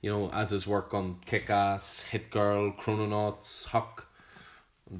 You 0.03 0.11
know, 0.11 0.31
as 0.33 0.50
his 0.50 0.66
work 0.66 0.92
on 0.92 1.18
Kick 1.26 1.50
Ass, 1.50 2.03
Hit 2.03 2.31
Girl, 2.31 2.72
Chrononauts, 2.72 3.66
Huck, 3.66 4.07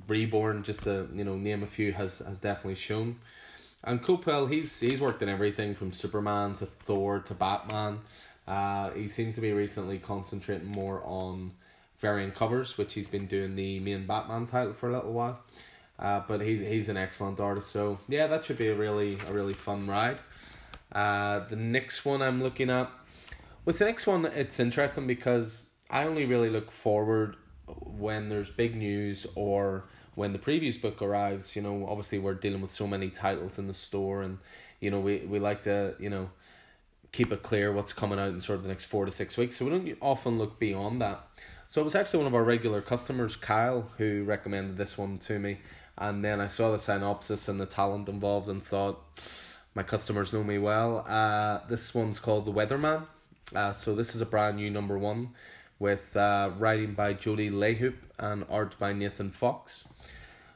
Reborn, 0.07 0.63
just 0.63 0.85
to, 0.85 1.09
you 1.13 1.25
know, 1.25 1.35
name 1.35 1.65
a 1.65 1.67
few, 1.67 1.93
has 1.93 2.21
has 2.21 2.41
definitely 2.41 2.77
shown. 2.77 3.19
And 3.83 4.03
Coipel, 4.03 4.51
he's 4.51 4.79
he's 4.81 5.01
worked 5.01 5.23
in 5.23 5.29
everything 5.29 5.75
from 5.75 5.93
Superman 5.93 6.55
to 6.57 6.67
Thor 6.67 7.21
to 7.21 7.35
Batman. 7.35 8.01
Uh, 8.47 8.91
he 8.91 9.09
seems 9.09 9.37
to 9.37 9.41
be 9.41 9.53
recently 9.53 9.99
concentrating 9.99 10.69
more 10.69 11.03
on 11.05 11.53
variant 11.99 12.35
covers, 12.35 12.77
which 12.77 12.95
he's 12.95 13.07
been 13.07 13.27
doing 13.27 13.55
the 13.55 13.81
main 13.81 14.07
Batman 14.07 14.47
title 14.47 14.73
for 14.73 14.91
a 14.91 14.93
little 14.93 15.13
while. 15.13 15.41
Uh, 15.99 16.23
but 16.27 16.41
he's 16.41 16.61
he's 16.61 16.89
an 16.89 16.97
excellent 16.97 17.41
artist, 17.41 17.71
so 17.71 17.99
yeah, 18.09 18.27
that 18.27 18.45
should 18.45 18.59
be 18.59 18.69
a 18.69 18.75
really 18.75 19.19
a 19.29 19.33
really 19.33 19.55
fun 19.55 19.87
ride. 19.87 20.21
Uh, 20.93 21.41
the 21.41 21.57
next 21.57 22.05
one 22.05 22.21
I'm 22.21 22.43
looking 22.43 22.69
at, 22.71 22.91
with 23.65 23.79
the 23.79 23.85
next 23.85 24.07
one, 24.07 24.25
it's 24.27 24.59
interesting 24.59 25.07
because 25.07 25.71
I 25.91 26.05
only 26.05 26.25
really 26.25 26.51
look 26.51 26.71
forward 26.71 27.37
when 27.67 28.29
there's 28.29 28.51
big 28.51 28.75
news 28.75 29.27
or 29.35 29.85
when 30.21 30.35
the 30.35 30.39
previews 30.39 30.79
book 30.79 31.01
arrives, 31.01 31.57
you 31.57 31.63
know, 31.63 31.87
obviously 31.89 32.19
we're 32.19 32.35
dealing 32.35 32.61
with 32.61 32.71
so 32.71 32.87
many 32.87 33.09
titles 33.09 33.59
in 33.59 33.67
the 33.67 33.73
store 33.73 34.21
and, 34.21 34.37
you 34.79 34.91
know, 34.91 35.01
we, 35.01 35.21
we 35.21 35.39
like 35.39 35.63
to, 35.63 35.95
you 35.99 36.11
know, 36.11 36.29
keep 37.11 37.33
it 37.33 37.43
clear 37.43 37.73
what's 37.73 37.95
coming 37.95 38.19
out 38.19 38.29
in 38.29 38.39
sort 38.39 38.59
of 38.59 38.63
the 38.63 38.69
next 38.69 38.85
four 38.85 39.07
to 39.07 39.11
six 39.11 39.39
weeks. 39.39 39.57
So 39.57 39.65
we 39.65 39.71
don't 39.71 39.97
often 40.03 40.37
look 40.37 40.59
beyond 40.59 41.01
that. 41.01 41.27
So 41.67 41.81
it 41.81 41.85
was 41.85 41.95
actually 41.95 42.19
one 42.19 42.27
of 42.27 42.35
our 42.35 42.45
regular 42.45 42.83
customers, 42.83 43.35
Kyle, 43.35 43.91
who 43.97 44.23
recommended 44.25 44.77
this 44.77 44.99
one 44.99 45.17
to 45.21 45.39
me. 45.39 45.57
And 45.97 46.23
then 46.23 46.39
I 46.39 46.49
saw 46.49 46.71
the 46.71 46.79
synopsis 46.79 47.49
and 47.49 47.59
the 47.59 47.65
talent 47.65 48.07
involved 48.07 48.49
and 48.51 48.63
thought, 48.63 49.01
my 49.75 49.83
customers 49.83 50.35
know 50.35 50.45
me 50.45 50.59
well. 50.59 51.07
Uh, 51.09 51.61
this 51.67 51.95
one's 51.95 52.19
called 52.19 52.45
The 52.45 52.53
Weatherman. 52.53 53.07
Uh, 53.57 53.73
so 53.73 53.95
this 53.95 54.15
is 54.15 54.21
a 54.21 54.27
brand 54.27 54.59
new 54.59 54.69
number 54.69 54.99
one 54.99 55.31
with 55.81 56.17
uh, 56.17 56.51
writing 56.59 56.93
by 56.93 57.15
Jody 57.15 57.51
LeHeup 57.51 57.97
and 58.19 58.45
art 58.49 58.79
by 58.79 58.93
Nathan 58.93 59.31
Fox. 59.31 59.89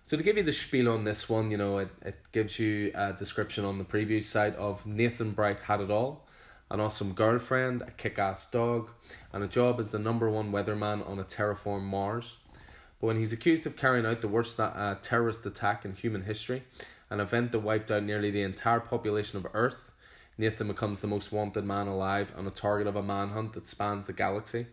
So 0.05 0.19
to 0.19 0.23
give 0.23 0.37
you 0.37 0.43
the 0.43 0.53
spiel 0.53 0.91
on 0.91 1.05
this 1.05 1.31
one, 1.31 1.51
you 1.51 1.57
know, 1.57 1.79
it, 1.79 1.89
it 2.05 2.17
gives 2.31 2.59
you 2.59 2.93
a 2.95 3.15
description 3.15 3.65
on 3.65 3.79
the 3.79 3.85
preview 3.85 4.23
side 4.23 4.55
of 4.57 4.87
Nathan 4.87 5.31
Bright 5.33 5.61
had 5.61 5.81
it 5.81 5.91
all, 5.91 6.29
an 6.71 6.79
awesome 6.79 7.15
girlfriend, 7.15 7.81
a 7.81 7.91
kick-ass 7.91 8.51
dog, 8.51 8.91
and 9.33 9.43
a 9.43 9.49
job 9.49 9.81
as 9.81 9.91
the 9.91 9.99
number 9.99 10.29
one 10.29 10.53
weatherman 10.53 11.09
on 11.09 11.19
a 11.19 11.25
terraform 11.25 11.83
Mars. 11.85 12.37
But 13.01 13.07
when 13.07 13.17
he's 13.17 13.33
accused 13.33 13.67
of 13.67 13.79
carrying 13.79 14.05
out 14.05 14.21
the 14.21 14.29
worst 14.29 14.61
uh, 14.61 14.97
terrorist 15.01 15.47
attack 15.47 15.87
in 15.87 15.95
human 15.95 16.25
history, 16.25 16.65
an 17.09 17.21
event 17.21 17.53
that 17.53 17.61
wiped 17.61 17.91
out 17.91 18.03
nearly 18.03 18.31
the 18.31 18.43
entire 18.43 18.81
population 18.81 19.39
of 19.39 19.47
Earth, 19.55 19.93
Nathan 20.37 20.67
becomes 20.67 21.01
the 21.01 21.07
most 21.07 21.33
wanted 21.33 21.65
man 21.65 21.87
alive 21.87 22.33
and 22.37 22.47
a 22.47 22.51
target 22.51 22.87
of 22.87 22.97
a 22.97 23.03
manhunt 23.03 23.55
that 23.55 23.67
spans 23.67 24.07
the 24.07 24.13
galaxy. 24.13 24.67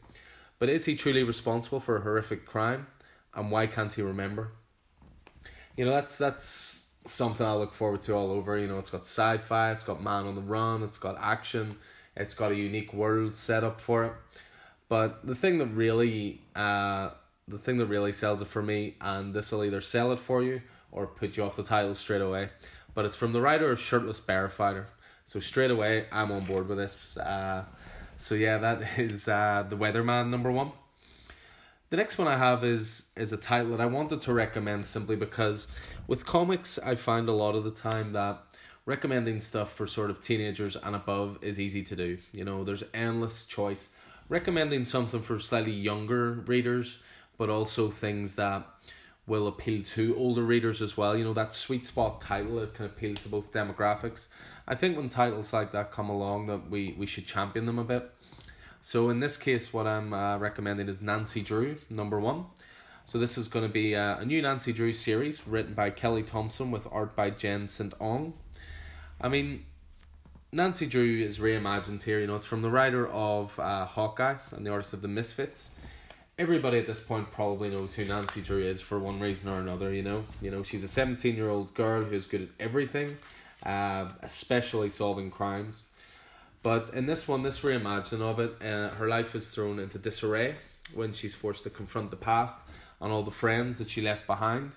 But 0.62 0.70
is 0.70 0.86
he 0.86 0.96
truly 0.96 1.24
responsible 1.24 1.80
for 1.80 1.98
a 1.98 2.02
horrific 2.02 2.46
crime? 2.46 2.86
And 3.34 3.50
why 3.50 3.66
can't 3.66 3.92
he 3.92 4.04
remember? 4.04 4.52
you 5.76 5.86
know 5.86 5.92
that's 5.92 6.20
that's 6.20 6.90
something 7.06 7.44
I 7.44 7.54
look 7.54 7.74
forward 7.74 8.04
to 8.04 8.14
all 8.14 8.32
over. 8.32 8.56
You 8.60 8.68
know, 8.68 8.78
it's 8.78 8.92
got 8.92 9.02
sci-fi, 9.02 9.72
it's 9.72 9.82
got 9.82 10.04
man 10.04 10.28
on 10.28 10.36
the 10.36 10.42
run, 10.42 10.84
it's 10.84 11.00
got 11.00 11.18
action, 11.20 11.78
it's 12.16 12.36
got 12.36 12.52
a 12.52 12.56
unique 12.56 12.94
world 12.94 13.36
set 13.36 13.64
up 13.64 13.82
for 13.82 14.06
it. 14.06 14.14
But 14.88 15.26
the 15.26 15.34
thing 15.34 15.58
that 15.58 15.66
really, 15.68 16.42
uh, 16.56 17.10
the 17.48 17.58
thing 17.58 17.78
that 17.78 17.88
really 17.88 18.12
sells 18.12 18.44
it 18.44 18.48
for 18.48 18.62
me, 18.62 18.98
and 19.02 19.34
this 19.34 19.52
will 19.52 19.66
either 19.66 19.82
sell 19.82 20.12
it 20.12 20.20
for 20.20 20.44
you 20.44 20.62
or 20.92 21.08
put 21.08 21.38
you 21.38 21.44
off 21.44 21.56
the 21.56 21.64
title 21.64 21.96
straight 21.96 22.22
away. 22.22 22.50
But 22.94 23.06
it's 23.06 23.16
from 23.16 23.34
the 23.34 23.42
writer 23.42 23.72
of 23.72 23.80
Shirtless 23.80 24.20
Bear 24.20 24.48
Fighter, 24.48 24.86
so 25.26 25.40
straight 25.40 25.72
away 25.72 26.06
I'm 26.12 26.32
on 26.32 26.46
board 26.46 26.68
with 26.68 26.78
this. 26.78 27.18
Uh, 27.18 27.66
so 28.22 28.36
yeah, 28.36 28.58
that 28.60 28.84
is 29.00 29.28
uh, 29.28 29.66
the 29.68 29.76
Weatherman 29.76 30.30
number 30.30 30.52
one. 30.52 30.72
The 31.90 31.98
next 31.98 32.18
one 32.18 32.28
I 32.28 32.38
have 32.38 32.64
is 32.64 33.12
is 33.18 33.34
a 33.34 33.38
title 33.38 33.72
that 33.72 33.82
I 33.82 33.86
wanted 33.86 34.22
to 34.22 34.34
recommend 34.34 34.86
simply 34.86 35.16
because 35.16 35.68
with 36.08 36.26
comics 36.26 36.80
I 36.80 36.96
find 36.96 37.28
a 37.28 37.34
lot 37.34 37.56
of 37.56 37.64
the 37.64 37.72
time 37.72 38.14
that 38.14 38.42
recommending 38.86 39.40
stuff 39.40 39.74
for 39.74 39.86
sort 39.86 40.10
of 40.10 40.22
teenagers 40.22 40.76
and 40.76 40.96
above 40.96 41.38
is 41.42 41.60
easy 41.60 41.84
to 41.84 41.96
do. 41.96 42.18
You 42.32 42.46
know, 42.46 42.64
there's 42.64 42.84
endless 42.94 43.46
choice. 43.46 43.90
Recommending 44.30 44.86
something 44.86 45.22
for 45.22 45.38
slightly 45.40 45.74
younger 45.74 46.32
readers, 46.32 47.00
but 47.38 47.50
also 47.50 47.92
things 47.92 48.36
that 48.36 48.66
will 49.28 49.48
appeal 49.48 49.84
to 49.84 50.16
older 50.18 50.44
readers 50.44 50.82
as 50.82 50.98
well. 50.98 51.16
You 51.16 51.24
know, 51.24 51.34
that 51.34 51.54
sweet 51.54 51.86
spot 51.86 52.20
title 52.22 52.60
it 52.60 52.74
can 52.74 52.86
appeal 52.86 53.16
to 53.16 53.30
both 53.30 53.54
demographics. 53.54 54.28
I 54.68 54.76
think 54.76 54.98
when 54.98 55.10
titles 55.10 55.54
like 55.54 55.72
that 55.72 55.92
come 55.92 56.10
along 56.10 56.48
that 56.48 56.70
we, 56.70 56.96
we 56.98 57.06
should 57.06 57.26
champion 57.26 57.66
them 57.66 57.80
a 57.80 57.84
bit. 57.84 58.12
So 58.82 59.10
in 59.10 59.20
this 59.20 59.38
case, 59.38 59.72
what 59.72 59.86
I'm 59.86 60.12
uh, 60.14 60.38
recommending 60.40 60.88
is 60.88 61.02
Nancy 61.02 61.42
Drew, 61.42 61.78
number 61.90 62.20
one. 62.20 62.46
So 63.06 63.20
this 63.20 63.38
is 63.38 63.48
going 63.48 63.66
to 63.66 63.72
be 63.72 63.96
uh, 63.96 64.18
a 64.18 64.26
new 64.26 64.42
Nancy 64.42 64.74
Drew 64.74 64.92
series 64.92 65.48
written 65.48 65.74
by 65.74 65.92
Kelly 65.92 66.24
Thompson 66.24 66.72
with 66.72 66.88
art 66.92 67.16
by 67.16 67.30
Jenn 67.30 67.68
St-Onge. 67.68 68.34
I 69.20 69.28
mean, 69.28 69.66
Nancy 70.52 70.86
Drew 70.86 71.22
is 71.22 71.40
reimagined 71.40 72.04
here. 72.04 72.20
You 72.20 72.28
know, 72.28 72.36
it's 72.36 72.46
from 72.46 72.62
the 72.62 72.70
writer 72.70 73.08
of 73.08 73.58
uh, 73.60 73.86
Hawkeye 73.86 74.36
and 74.52 74.66
the 74.66 74.72
artist 74.72 74.94
of 74.94 75.02
The 75.02 75.08
Misfits. 75.08 75.72
Everybody 76.42 76.80
at 76.80 76.88
this 76.88 77.00
point 77.00 77.32
probably 77.32 77.70
knows 77.70 77.94
who 77.94 78.04
Nancy 78.04 78.42
Drew 78.42 78.64
is 78.64 78.82
for 78.82 78.98
one 78.98 79.20
reason 79.20 79.48
or 79.48 79.60
another. 79.60 79.94
You 79.94 80.02
know, 80.02 80.26
you 80.42 80.50
know 80.50 80.64
she's 80.64 80.84
a 80.84 80.88
seventeen 80.88 81.36
year 81.36 81.52
old 81.52 81.72
girl 81.76 82.04
who's 82.04 82.26
good 82.26 82.42
at 82.42 82.50
everything, 82.60 83.20
uh, 83.64 84.08
especially 84.24 84.90
solving 84.90 85.30
crimes. 85.30 85.84
But 86.64 86.90
in 86.96 87.06
this 87.06 87.28
one, 87.28 87.44
this 87.44 87.60
reimagining 87.60 88.22
of 88.22 88.40
it, 88.40 88.56
uh, 88.60 88.90
her 88.90 89.08
life 89.08 89.36
is 89.36 89.52
thrown 89.52 89.78
into 89.78 90.00
disarray 90.00 90.56
when 90.96 91.14
she's 91.14 91.36
forced 91.36 91.64
to 91.66 91.70
confront 91.70 92.10
the 92.10 92.18
past 92.18 92.58
and 93.00 93.14
all 93.14 93.22
the 93.22 93.30
friends 93.30 93.78
that 93.78 93.92
she 93.92 94.02
left 94.02 94.26
behind. 94.26 94.76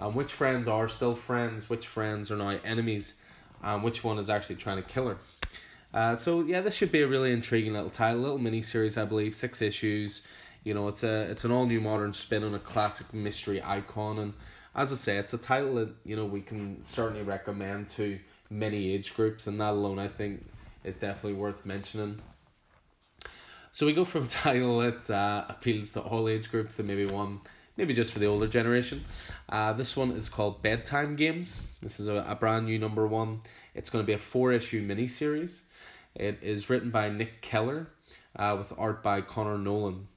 Um, 0.00 0.12
which 0.12 0.32
friends 0.32 0.66
are 0.66 0.88
still 0.88 1.14
friends, 1.14 1.70
which 1.70 1.86
friends 1.86 2.32
are 2.32 2.36
now 2.36 2.58
enemies, 2.64 3.14
and 3.62 3.84
which 3.84 4.02
one 4.02 4.18
is 4.18 4.28
actually 4.28 4.56
trying 4.56 4.78
to 4.78 4.82
kill 4.82 5.06
her. 5.10 5.18
Uh, 5.94 6.16
so 6.16 6.42
yeah, 6.42 6.62
this 6.62 6.74
should 6.74 6.90
be 6.90 7.02
a 7.02 7.06
really 7.06 7.30
intriguing 7.30 7.74
little 7.74 7.90
title, 7.90 8.22
little 8.22 8.38
mini 8.38 8.60
series, 8.60 8.98
I 8.98 9.04
believe, 9.04 9.36
six 9.36 9.62
issues. 9.62 10.22
You 10.66 10.74
know, 10.74 10.88
it's 10.88 11.04
a 11.04 11.30
it's 11.30 11.44
an 11.44 11.52
all 11.52 11.64
new 11.64 11.80
modern 11.80 12.12
spin 12.12 12.42
on 12.42 12.52
a 12.52 12.58
classic 12.58 13.14
mystery 13.14 13.62
icon, 13.62 14.18
and 14.18 14.34
as 14.74 14.90
I 14.90 14.96
say, 14.96 15.16
it's 15.16 15.32
a 15.32 15.38
title 15.38 15.76
that 15.76 15.90
you 16.04 16.16
know 16.16 16.24
we 16.24 16.40
can 16.40 16.82
certainly 16.82 17.22
recommend 17.22 17.88
to 17.90 18.18
many 18.50 18.92
age 18.92 19.14
groups, 19.14 19.46
and 19.46 19.60
that 19.60 19.74
alone, 19.74 20.00
I 20.00 20.08
think, 20.08 20.44
is 20.82 20.98
definitely 20.98 21.34
worth 21.34 21.64
mentioning. 21.66 22.20
So 23.70 23.86
we 23.86 23.92
go 23.92 24.04
from 24.04 24.24
a 24.24 24.26
title 24.44 24.78
that 24.80 25.08
uh, 25.08 25.44
appeals 25.48 25.92
to 25.92 26.00
all 26.00 26.28
age 26.28 26.50
groups 26.50 26.74
to 26.78 26.82
maybe 26.82 27.06
one, 27.06 27.42
maybe 27.76 27.94
just 27.94 28.12
for 28.12 28.18
the 28.18 28.26
older 28.26 28.48
generation. 28.48 29.04
Uh, 29.48 29.72
this 29.72 29.96
one 29.96 30.10
is 30.10 30.28
called 30.28 30.62
Bedtime 30.62 31.14
Games. 31.14 31.64
This 31.80 32.00
is 32.00 32.08
a, 32.08 32.26
a 32.26 32.34
brand 32.34 32.66
new 32.66 32.80
number 32.80 33.06
one. 33.06 33.38
It's 33.76 33.88
going 33.88 34.02
to 34.02 34.06
be 34.06 34.14
a 34.14 34.18
four 34.18 34.52
issue 34.52 34.82
mini 34.82 35.06
series. 35.06 35.66
It 36.16 36.40
is 36.42 36.68
written 36.68 36.90
by 36.90 37.08
Nick 37.08 37.40
Keller 37.40 37.86
uh, 38.34 38.56
with 38.58 38.72
art 38.76 39.04
by 39.04 39.20
Conor 39.20 39.58
Nolan. 39.58 40.08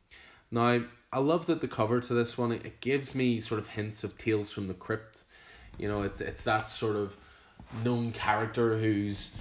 Now, 0.51 0.81
I 1.11 1.19
love 1.19 1.47
that 1.47 1.61
the 1.61 1.67
cover 1.67 1.99
to 2.01 2.13
this 2.13 2.37
one 2.37 2.51
it 2.51 2.81
gives 2.81 3.15
me 3.15 3.39
sort 3.39 3.59
of 3.59 3.69
hints 3.69 4.03
of 4.03 4.17
Tales 4.17 4.51
from 4.51 4.67
the 4.67 4.73
Crypt. 4.73 5.23
You 5.77 5.87
know, 5.87 6.03
it's 6.03 6.21
it's 6.21 6.43
that 6.43 6.69
sort 6.69 6.95
of 6.95 7.15
known 7.83 8.11
character 8.11 8.77
who's 8.77 9.31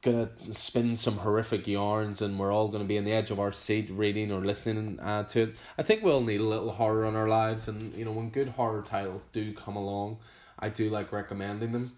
gonna 0.00 0.28
spin 0.52 0.94
some 0.94 1.18
horrific 1.18 1.66
yarns 1.66 2.22
and 2.22 2.38
we're 2.38 2.52
all 2.52 2.68
gonna 2.68 2.84
be 2.84 2.98
on 2.98 3.04
the 3.04 3.12
edge 3.12 3.30
of 3.30 3.40
our 3.40 3.52
seat 3.52 3.90
reading 3.90 4.30
or 4.30 4.40
listening 4.40 4.98
uh, 5.00 5.24
to 5.24 5.42
it. 5.42 5.56
I 5.76 5.82
think 5.82 6.02
we'll 6.02 6.22
need 6.22 6.40
a 6.40 6.44
little 6.44 6.70
horror 6.70 7.04
in 7.06 7.16
our 7.16 7.28
lives 7.28 7.68
and 7.68 7.94
you 7.94 8.04
know 8.04 8.12
when 8.12 8.30
good 8.30 8.48
horror 8.50 8.82
titles 8.82 9.26
do 9.26 9.52
come 9.52 9.76
along, 9.76 10.18
I 10.58 10.68
do 10.68 10.88
like 10.88 11.12
recommending 11.12 11.72
them. 11.72 11.96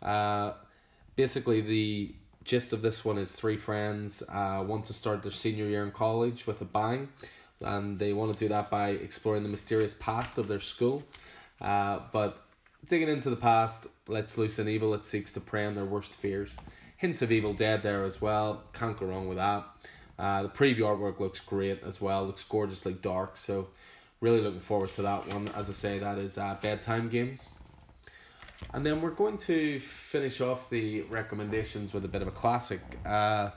Uh, 0.00 0.52
basically 1.14 1.60
the 1.60 2.14
gist 2.44 2.72
of 2.72 2.82
this 2.82 3.04
one 3.04 3.18
is 3.18 3.32
three 3.32 3.56
friends 3.56 4.22
uh, 4.28 4.64
want 4.66 4.84
to 4.86 4.92
start 4.92 5.22
their 5.22 5.30
senior 5.30 5.66
year 5.66 5.84
in 5.84 5.92
college 5.92 6.46
with 6.46 6.60
a 6.60 6.64
bang 6.64 7.08
and 7.64 7.98
they 7.98 8.12
want 8.12 8.32
to 8.32 8.38
do 8.38 8.48
that 8.48 8.70
by 8.70 8.90
exploring 8.90 9.42
the 9.42 9.48
mysterious 9.48 9.94
past 9.94 10.38
of 10.38 10.48
their 10.48 10.60
school. 10.60 11.02
Uh, 11.60 12.00
but 12.12 12.40
digging 12.88 13.08
into 13.08 13.30
the 13.30 13.36
past 13.36 13.86
lets 14.08 14.36
loose 14.36 14.58
an 14.58 14.68
evil 14.68 14.90
that 14.92 15.04
seeks 15.04 15.32
to 15.32 15.40
prey 15.40 15.64
on 15.64 15.74
their 15.74 15.84
worst 15.84 16.14
fears. 16.14 16.56
Hints 16.96 17.22
of 17.22 17.32
Evil 17.32 17.52
Dead 17.52 17.82
there 17.82 18.04
as 18.04 18.20
well. 18.20 18.62
Can't 18.72 18.98
go 18.98 19.06
wrong 19.06 19.28
with 19.28 19.38
that. 19.38 19.64
Uh, 20.18 20.42
the 20.42 20.48
preview 20.48 20.80
artwork 20.80 21.18
looks 21.18 21.40
great 21.40 21.82
as 21.82 22.00
well. 22.00 22.24
Looks 22.24 22.44
gorgeously 22.44 22.94
dark. 22.94 23.36
So 23.36 23.68
really 24.20 24.40
looking 24.40 24.60
forward 24.60 24.90
to 24.90 25.02
that 25.02 25.26
one. 25.32 25.48
As 25.56 25.68
I 25.68 25.72
say, 25.72 25.98
that 25.98 26.18
is 26.18 26.38
uh, 26.38 26.56
bedtime 26.62 27.08
games. 27.08 27.50
And 28.72 28.86
then 28.86 29.00
we're 29.00 29.10
going 29.10 29.38
to 29.38 29.80
finish 29.80 30.40
off 30.40 30.70
the 30.70 31.02
recommendations 31.02 31.92
with 31.92 32.04
a 32.04 32.08
bit 32.08 32.22
of 32.22 32.28
a 32.28 32.32
classic. 32.32 32.80
Uh, 33.04 33.50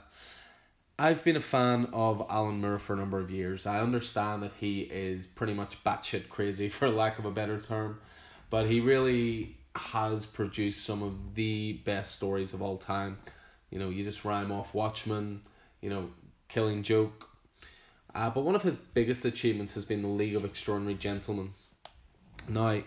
I've 0.98 1.22
been 1.22 1.36
a 1.36 1.42
fan 1.42 1.90
of 1.92 2.24
Alan 2.30 2.62
Moore 2.62 2.78
for 2.78 2.94
a 2.94 2.96
number 2.96 3.18
of 3.18 3.30
years. 3.30 3.66
I 3.66 3.80
understand 3.80 4.42
that 4.42 4.54
he 4.54 4.80
is 4.80 5.26
pretty 5.26 5.52
much 5.52 5.84
batshit 5.84 6.30
crazy, 6.30 6.68
for 6.70 6.88
lack 6.88 7.18
of 7.18 7.26
a 7.26 7.30
better 7.30 7.60
term, 7.60 8.00
but 8.48 8.66
he 8.66 8.80
really 8.80 9.58
has 9.74 10.24
produced 10.24 10.84
some 10.84 11.02
of 11.02 11.34
the 11.34 11.74
best 11.84 12.14
stories 12.14 12.54
of 12.54 12.62
all 12.62 12.78
time. 12.78 13.18
You 13.70 13.78
know, 13.78 13.90
you 13.90 14.02
just 14.04 14.24
rhyme 14.24 14.50
off 14.50 14.72
Watchmen, 14.72 15.42
you 15.82 15.90
know, 15.90 16.08
Killing 16.48 16.82
Joke. 16.82 17.28
Uh, 18.14 18.30
but 18.30 18.44
one 18.44 18.54
of 18.54 18.62
his 18.62 18.76
biggest 18.76 19.26
achievements 19.26 19.74
has 19.74 19.84
been 19.84 20.00
the 20.00 20.08
League 20.08 20.34
of 20.34 20.46
Extraordinary 20.46 20.94
Gentlemen. 20.94 21.52
Now, 22.48 22.80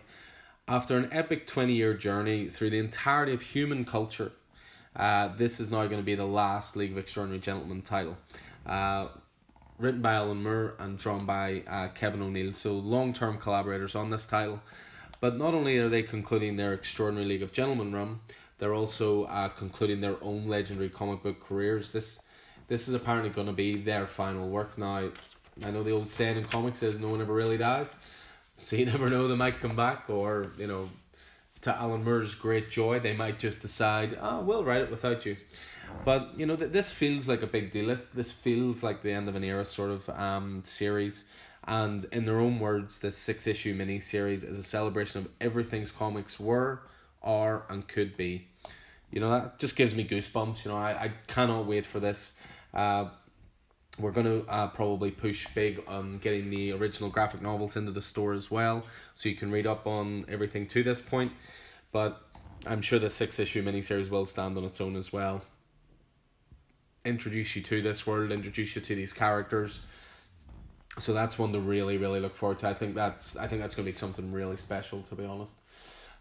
after 0.67 0.97
an 0.97 1.09
epic 1.11 1.45
20 1.45 1.73
year 1.73 1.93
journey 1.93 2.49
through 2.49 2.71
the 2.71 2.79
entirety 2.79 3.33
of 3.35 3.43
human 3.43 3.85
culture, 3.85 4.31
uh, 4.95 5.29
this 5.29 5.59
is 5.59 5.71
now 5.71 5.85
going 5.85 6.01
to 6.01 6.05
be 6.05 6.15
the 6.15 6.25
last 6.25 6.75
League 6.75 6.91
of 6.91 6.97
Extraordinary 6.97 7.39
Gentlemen 7.39 7.81
title. 7.81 8.17
Uh, 8.65 9.07
written 9.77 10.01
by 10.01 10.13
Alan 10.13 10.43
Moore 10.43 10.75
and 10.79 10.97
drawn 10.97 11.25
by 11.25 11.63
uh, 11.67 11.87
Kevin 11.89 12.21
O'Neill, 12.21 12.53
so 12.53 12.73
long 12.73 13.13
term 13.13 13.37
collaborators 13.37 13.95
on 13.95 14.09
this 14.09 14.25
title. 14.25 14.61
But 15.21 15.37
not 15.37 15.53
only 15.53 15.77
are 15.77 15.89
they 15.89 16.03
concluding 16.03 16.55
their 16.55 16.73
Extraordinary 16.73 17.27
League 17.27 17.43
of 17.43 17.51
Gentlemen 17.51 17.93
run, 17.93 18.19
they're 18.57 18.73
also 18.73 19.23
uh, 19.25 19.49
concluding 19.49 20.01
their 20.01 20.21
own 20.21 20.47
legendary 20.47 20.89
comic 20.89 21.23
book 21.23 21.43
careers. 21.45 21.91
This 21.91 22.25
this 22.67 22.87
is 22.87 22.93
apparently 22.93 23.31
going 23.31 23.47
to 23.47 23.53
be 23.53 23.77
their 23.77 24.05
final 24.05 24.47
work 24.47 24.77
now. 24.77 25.09
I 25.65 25.71
know 25.71 25.83
the 25.83 25.91
old 25.91 26.07
saying 26.07 26.37
in 26.37 26.43
comics 26.45 26.83
is 26.83 26.99
no 26.99 27.09
one 27.09 27.21
ever 27.21 27.33
really 27.33 27.57
dies. 27.57 27.93
So 28.61 28.75
you 28.75 28.85
never 28.85 29.09
know 29.09 29.29
they 29.29 29.37
might 29.37 29.61
come 29.61 29.77
back, 29.77 30.09
or 30.09 30.47
you 30.57 30.67
know, 30.67 30.89
to 31.61 31.75
Alan 31.75 32.03
Moore's 32.03 32.35
great 32.35 32.69
joy, 32.69 32.99
they 32.99 33.15
might 33.15 33.39
just 33.39 33.61
decide, 33.61 34.17
oh, 34.21 34.41
we'll 34.41 34.63
write 34.63 34.81
it 34.81 34.89
without 34.89 35.25
you. 35.25 35.35
But 36.05 36.31
you 36.37 36.45
know 36.45 36.55
that 36.55 36.71
this 36.71 36.91
feels 36.91 37.27
like 37.27 37.41
a 37.41 37.47
big 37.47 37.71
deal. 37.71 37.87
This 37.87 38.03
this 38.03 38.31
feels 38.31 38.83
like 38.83 39.01
the 39.01 39.11
end 39.11 39.27
of 39.27 39.35
an 39.35 39.43
era 39.43 39.65
sort 39.65 39.91
of 39.91 40.09
um 40.09 40.61
series. 40.63 41.25
And 41.65 42.05
in 42.11 42.25
their 42.25 42.39
own 42.39 42.59
words, 42.59 42.99
this 42.99 43.17
six 43.17 43.45
issue 43.45 43.73
mini 43.73 43.99
series 43.99 44.43
is 44.43 44.57
a 44.57 44.63
celebration 44.63 45.21
of 45.21 45.29
everything's 45.41 45.91
comics 45.91 46.39
were, 46.39 46.81
are, 47.21 47.65
and 47.69 47.87
could 47.87 48.17
be. 48.17 48.47
You 49.11 49.19
know 49.19 49.29
that 49.31 49.59
just 49.59 49.75
gives 49.75 49.95
me 49.95 50.07
goosebumps. 50.07 50.63
You 50.63 50.71
know 50.71 50.77
I, 50.77 50.91
I 50.91 51.11
cannot 51.27 51.65
wait 51.65 51.85
for 51.85 51.99
this. 51.99 52.39
Uh, 52.73 53.09
we're 53.99 54.11
going 54.11 54.25
to 54.25 54.49
uh, 54.49 54.67
probably 54.67 55.11
push 55.11 55.47
big 55.47 55.83
on 55.87 56.17
getting 56.19 56.49
the 56.49 56.71
original 56.73 57.09
graphic 57.09 57.41
novels 57.41 57.75
into 57.75 57.91
the 57.91 58.01
store 58.01 58.33
as 58.33 58.49
well, 58.49 58.83
so 59.13 59.29
you 59.29 59.35
can 59.35 59.51
read 59.51 59.67
up 59.67 59.85
on 59.85 60.25
everything 60.29 60.67
to 60.67 60.83
this 60.83 61.01
point. 61.01 61.31
But 61.91 62.21
I'm 62.65 62.81
sure 62.81 62.99
the 62.99 63.09
six 63.09 63.39
issue 63.39 63.63
miniseries 63.63 64.09
will 64.09 64.25
stand 64.25 64.57
on 64.57 64.63
its 64.63 64.81
own 64.81 64.95
as 64.95 65.11
well. 65.11 65.41
Introduce 67.05 67.55
you 67.55 67.61
to 67.63 67.81
this 67.81 68.05
world, 68.05 68.31
introduce 68.31 68.75
you 68.75 68.81
to 68.81 68.95
these 68.95 69.13
characters. 69.13 69.81
So 70.97 71.13
that's 71.13 71.39
one 71.39 71.53
to 71.53 71.59
really, 71.59 71.97
really 71.97 72.19
look 72.19 72.35
forward 72.35 72.57
to. 72.59 72.67
I 72.67 72.73
think 72.73 72.95
that's 72.95 73.37
I 73.37 73.47
think 73.47 73.61
that's 73.61 73.75
gonna 73.75 73.85
be 73.85 73.93
something 73.93 74.31
really 74.31 74.57
special 74.57 75.01
to 75.03 75.15
be 75.15 75.25
honest. 75.25 75.57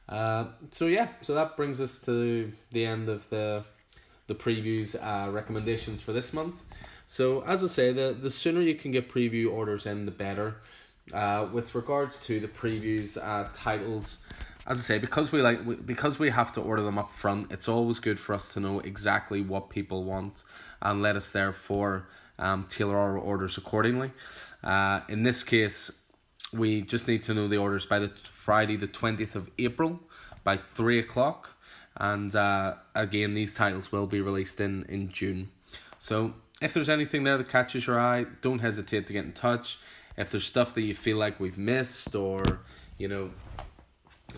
Uh, 0.08 0.46
so 0.70 0.86
yeah, 0.86 1.08
so 1.20 1.34
that 1.34 1.56
brings 1.56 1.80
us 1.80 1.98
to 2.00 2.52
the 2.70 2.86
end 2.86 3.08
of 3.08 3.28
the 3.28 3.64
the 4.28 4.34
previews 4.34 4.94
uh, 4.94 5.30
recommendations 5.30 6.00
for 6.00 6.12
this 6.12 6.32
month. 6.32 6.62
So 7.08 7.42
as 7.44 7.64
I 7.64 7.68
say, 7.68 7.90
the 7.90 8.14
the 8.20 8.30
sooner 8.30 8.60
you 8.60 8.74
can 8.74 8.90
get 8.90 9.08
preview 9.08 9.50
orders 9.50 9.86
in, 9.86 10.04
the 10.04 10.10
better. 10.12 10.56
Uh, 11.10 11.48
with 11.50 11.74
regards 11.74 12.20
to 12.26 12.38
the 12.38 12.48
previews, 12.48 13.16
uh, 13.16 13.48
titles, 13.54 14.18
as 14.66 14.78
I 14.78 14.82
say, 14.82 14.98
because 14.98 15.32
we 15.32 15.40
like 15.40 15.64
we, 15.64 15.76
because 15.76 16.18
we 16.18 16.28
have 16.28 16.52
to 16.52 16.60
order 16.60 16.82
them 16.82 16.98
up 16.98 17.10
front, 17.10 17.50
it's 17.50 17.66
always 17.66 17.98
good 17.98 18.20
for 18.20 18.34
us 18.34 18.52
to 18.52 18.60
know 18.60 18.80
exactly 18.80 19.40
what 19.40 19.70
people 19.70 20.04
want 20.04 20.42
and 20.82 21.00
let 21.00 21.16
us 21.16 21.30
therefore 21.30 22.08
um, 22.38 22.66
tailor 22.68 22.98
our 22.98 23.16
orders 23.16 23.56
accordingly. 23.56 24.12
Uh, 24.62 25.00
in 25.08 25.22
this 25.22 25.42
case, 25.42 25.90
we 26.52 26.82
just 26.82 27.08
need 27.08 27.22
to 27.22 27.32
know 27.32 27.48
the 27.48 27.56
orders 27.56 27.86
by 27.86 27.98
the 28.00 28.08
Friday 28.24 28.76
the 28.76 28.86
twentieth 28.86 29.34
of 29.34 29.48
April 29.58 29.98
by 30.44 30.58
three 30.58 30.98
o'clock, 30.98 31.56
and 31.96 32.36
uh, 32.36 32.74
again 32.94 33.32
these 33.32 33.54
titles 33.54 33.90
will 33.90 34.06
be 34.06 34.20
released 34.20 34.60
in 34.60 34.84
in 34.90 35.08
June. 35.08 35.48
So 35.98 36.34
if 36.60 36.74
there's 36.74 36.88
anything 36.88 37.24
there 37.24 37.38
that 37.38 37.48
catches 37.48 37.86
your 37.86 38.00
eye, 38.00 38.26
don't 38.40 38.58
hesitate 38.58 39.06
to 39.06 39.12
get 39.12 39.24
in 39.24 39.32
touch. 39.32 39.78
If 40.16 40.30
there's 40.30 40.44
stuff 40.44 40.74
that 40.74 40.82
you 40.82 40.94
feel 40.94 41.16
like 41.16 41.38
we've 41.38 41.58
missed 41.58 42.14
or, 42.14 42.60
you 42.98 43.06
know, 43.06 43.30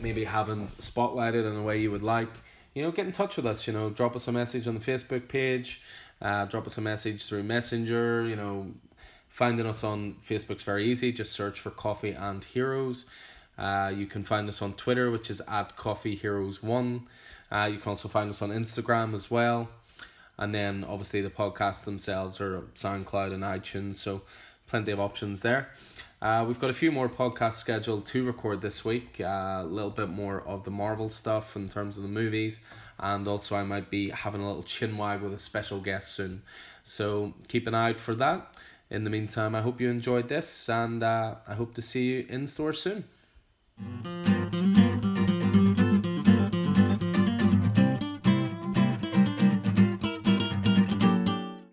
maybe 0.00 0.24
haven't 0.24 0.76
spotlighted 0.78 1.50
in 1.50 1.56
a 1.56 1.62
way 1.62 1.80
you 1.80 1.90
would 1.90 2.02
like, 2.02 2.28
you 2.74 2.83
know, 2.83 2.90
get 2.90 3.06
in 3.06 3.12
touch 3.12 3.37
with 3.37 3.46
us. 3.46 3.66
You 3.66 3.72
know, 3.72 3.90
drop 3.90 4.14
us 4.14 4.28
a 4.28 4.33
message 4.33 4.68
on 4.68 4.74
the 4.74 4.80
Facebook 4.80 5.28
page, 5.28 5.80
uh, 6.20 6.44
drop 6.44 6.66
us 6.66 6.76
a 6.78 6.80
message 6.83 7.24
through 7.26 7.42
Messenger. 7.42 8.26
You 8.26 8.37
know, 8.37 8.72
finding 9.28 9.66
us 9.66 9.83
on 9.83 10.16
Facebook's 10.26 10.62
very 10.62 10.87
easy. 10.87 11.12
Just 11.12 11.33
search 11.33 11.59
for 11.61 11.70
Coffee 11.70 12.12
and 12.12 12.44
Heroes. 12.44 13.06
Uh, 13.59 13.92
you 13.94 14.06
can 14.06 14.24
find 14.24 14.48
us 14.48 14.62
on 14.62 14.74
Twitter, 14.74 15.11
which 15.11 15.30
is 15.30 15.40
at 15.48 15.76
Coffee 15.76 16.14
Heroes 16.14 16.62
One. 16.62 17.06
Uh, 17.50 17.68
you 17.72 17.78
can 17.78 17.90
also 17.90 18.09
find 18.09 18.30
us 18.30 18.42
on 18.42 18.50
Instagram 18.50 19.12
as 19.12 19.30
well. 19.30 19.68
And 20.40 20.55
then 20.55 20.85
obviously 20.85 21.20
the 21.20 21.31
podcasts 21.31 21.85
themselves 21.85 22.40
are 22.40 22.62
SoundCloud 22.74 23.33
and 23.33 23.44
iTunes, 23.44 23.96
so 23.96 24.22
plenty 24.66 24.90
of 24.90 24.98
options 24.98 25.42
there. 25.42 25.68
Uh, 26.22 26.44
we've 26.48 26.59
got 26.59 26.70
a 26.70 26.74
few 26.74 26.90
more 26.90 27.09
podcasts 27.09 27.55
scheduled 27.55 28.07
to 28.07 28.24
record 28.24 28.62
this 28.62 28.85
week. 28.85 29.20
Uh, 29.20 29.61
a 29.61 29.64
little 29.64 29.90
bit 29.90 30.09
more 30.09 30.40
of 30.46 30.64
the 30.64 30.70
Marvel 30.70 31.11
stuff 31.11 31.57
in 31.57 31.68
terms 31.68 31.98
of 31.98 32.03
the 32.03 32.09
movies, 32.09 32.62
and 32.98 33.29
also 33.29 33.55
I 33.55 33.64
might 33.64 33.90
be 33.90 34.09
having 34.09 34.40
a 34.40 34.46
little 34.46 34.62
chin 34.62 34.96
wag 34.96 35.20
with 35.20 35.35
a 35.35 35.38
special 35.38 35.79
guest 35.81 36.12
soon. 36.12 36.42
So 36.85 37.35
keep 37.48 37.66
an 37.66 37.74
eye 37.74 37.90
out 37.90 38.00
for 38.00 38.14
that. 38.14 38.57
In 38.90 39.05
the 39.05 39.11
meantime, 39.11 39.55
I 39.55 39.61
hope 39.61 39.81
you 39.81 39.90
enjoyed 39.90 40.29
this, 40.29 40.68
and 40.68 41.03
uh, 41.03 41.37
I 41.46 41.55
hope 41.55 41.74
to 41.74 41.83
see 41.83 42.07
you 42.07 42.26
in 42.29 42.46
store 42.46 42.72
soon. 42.72 43.05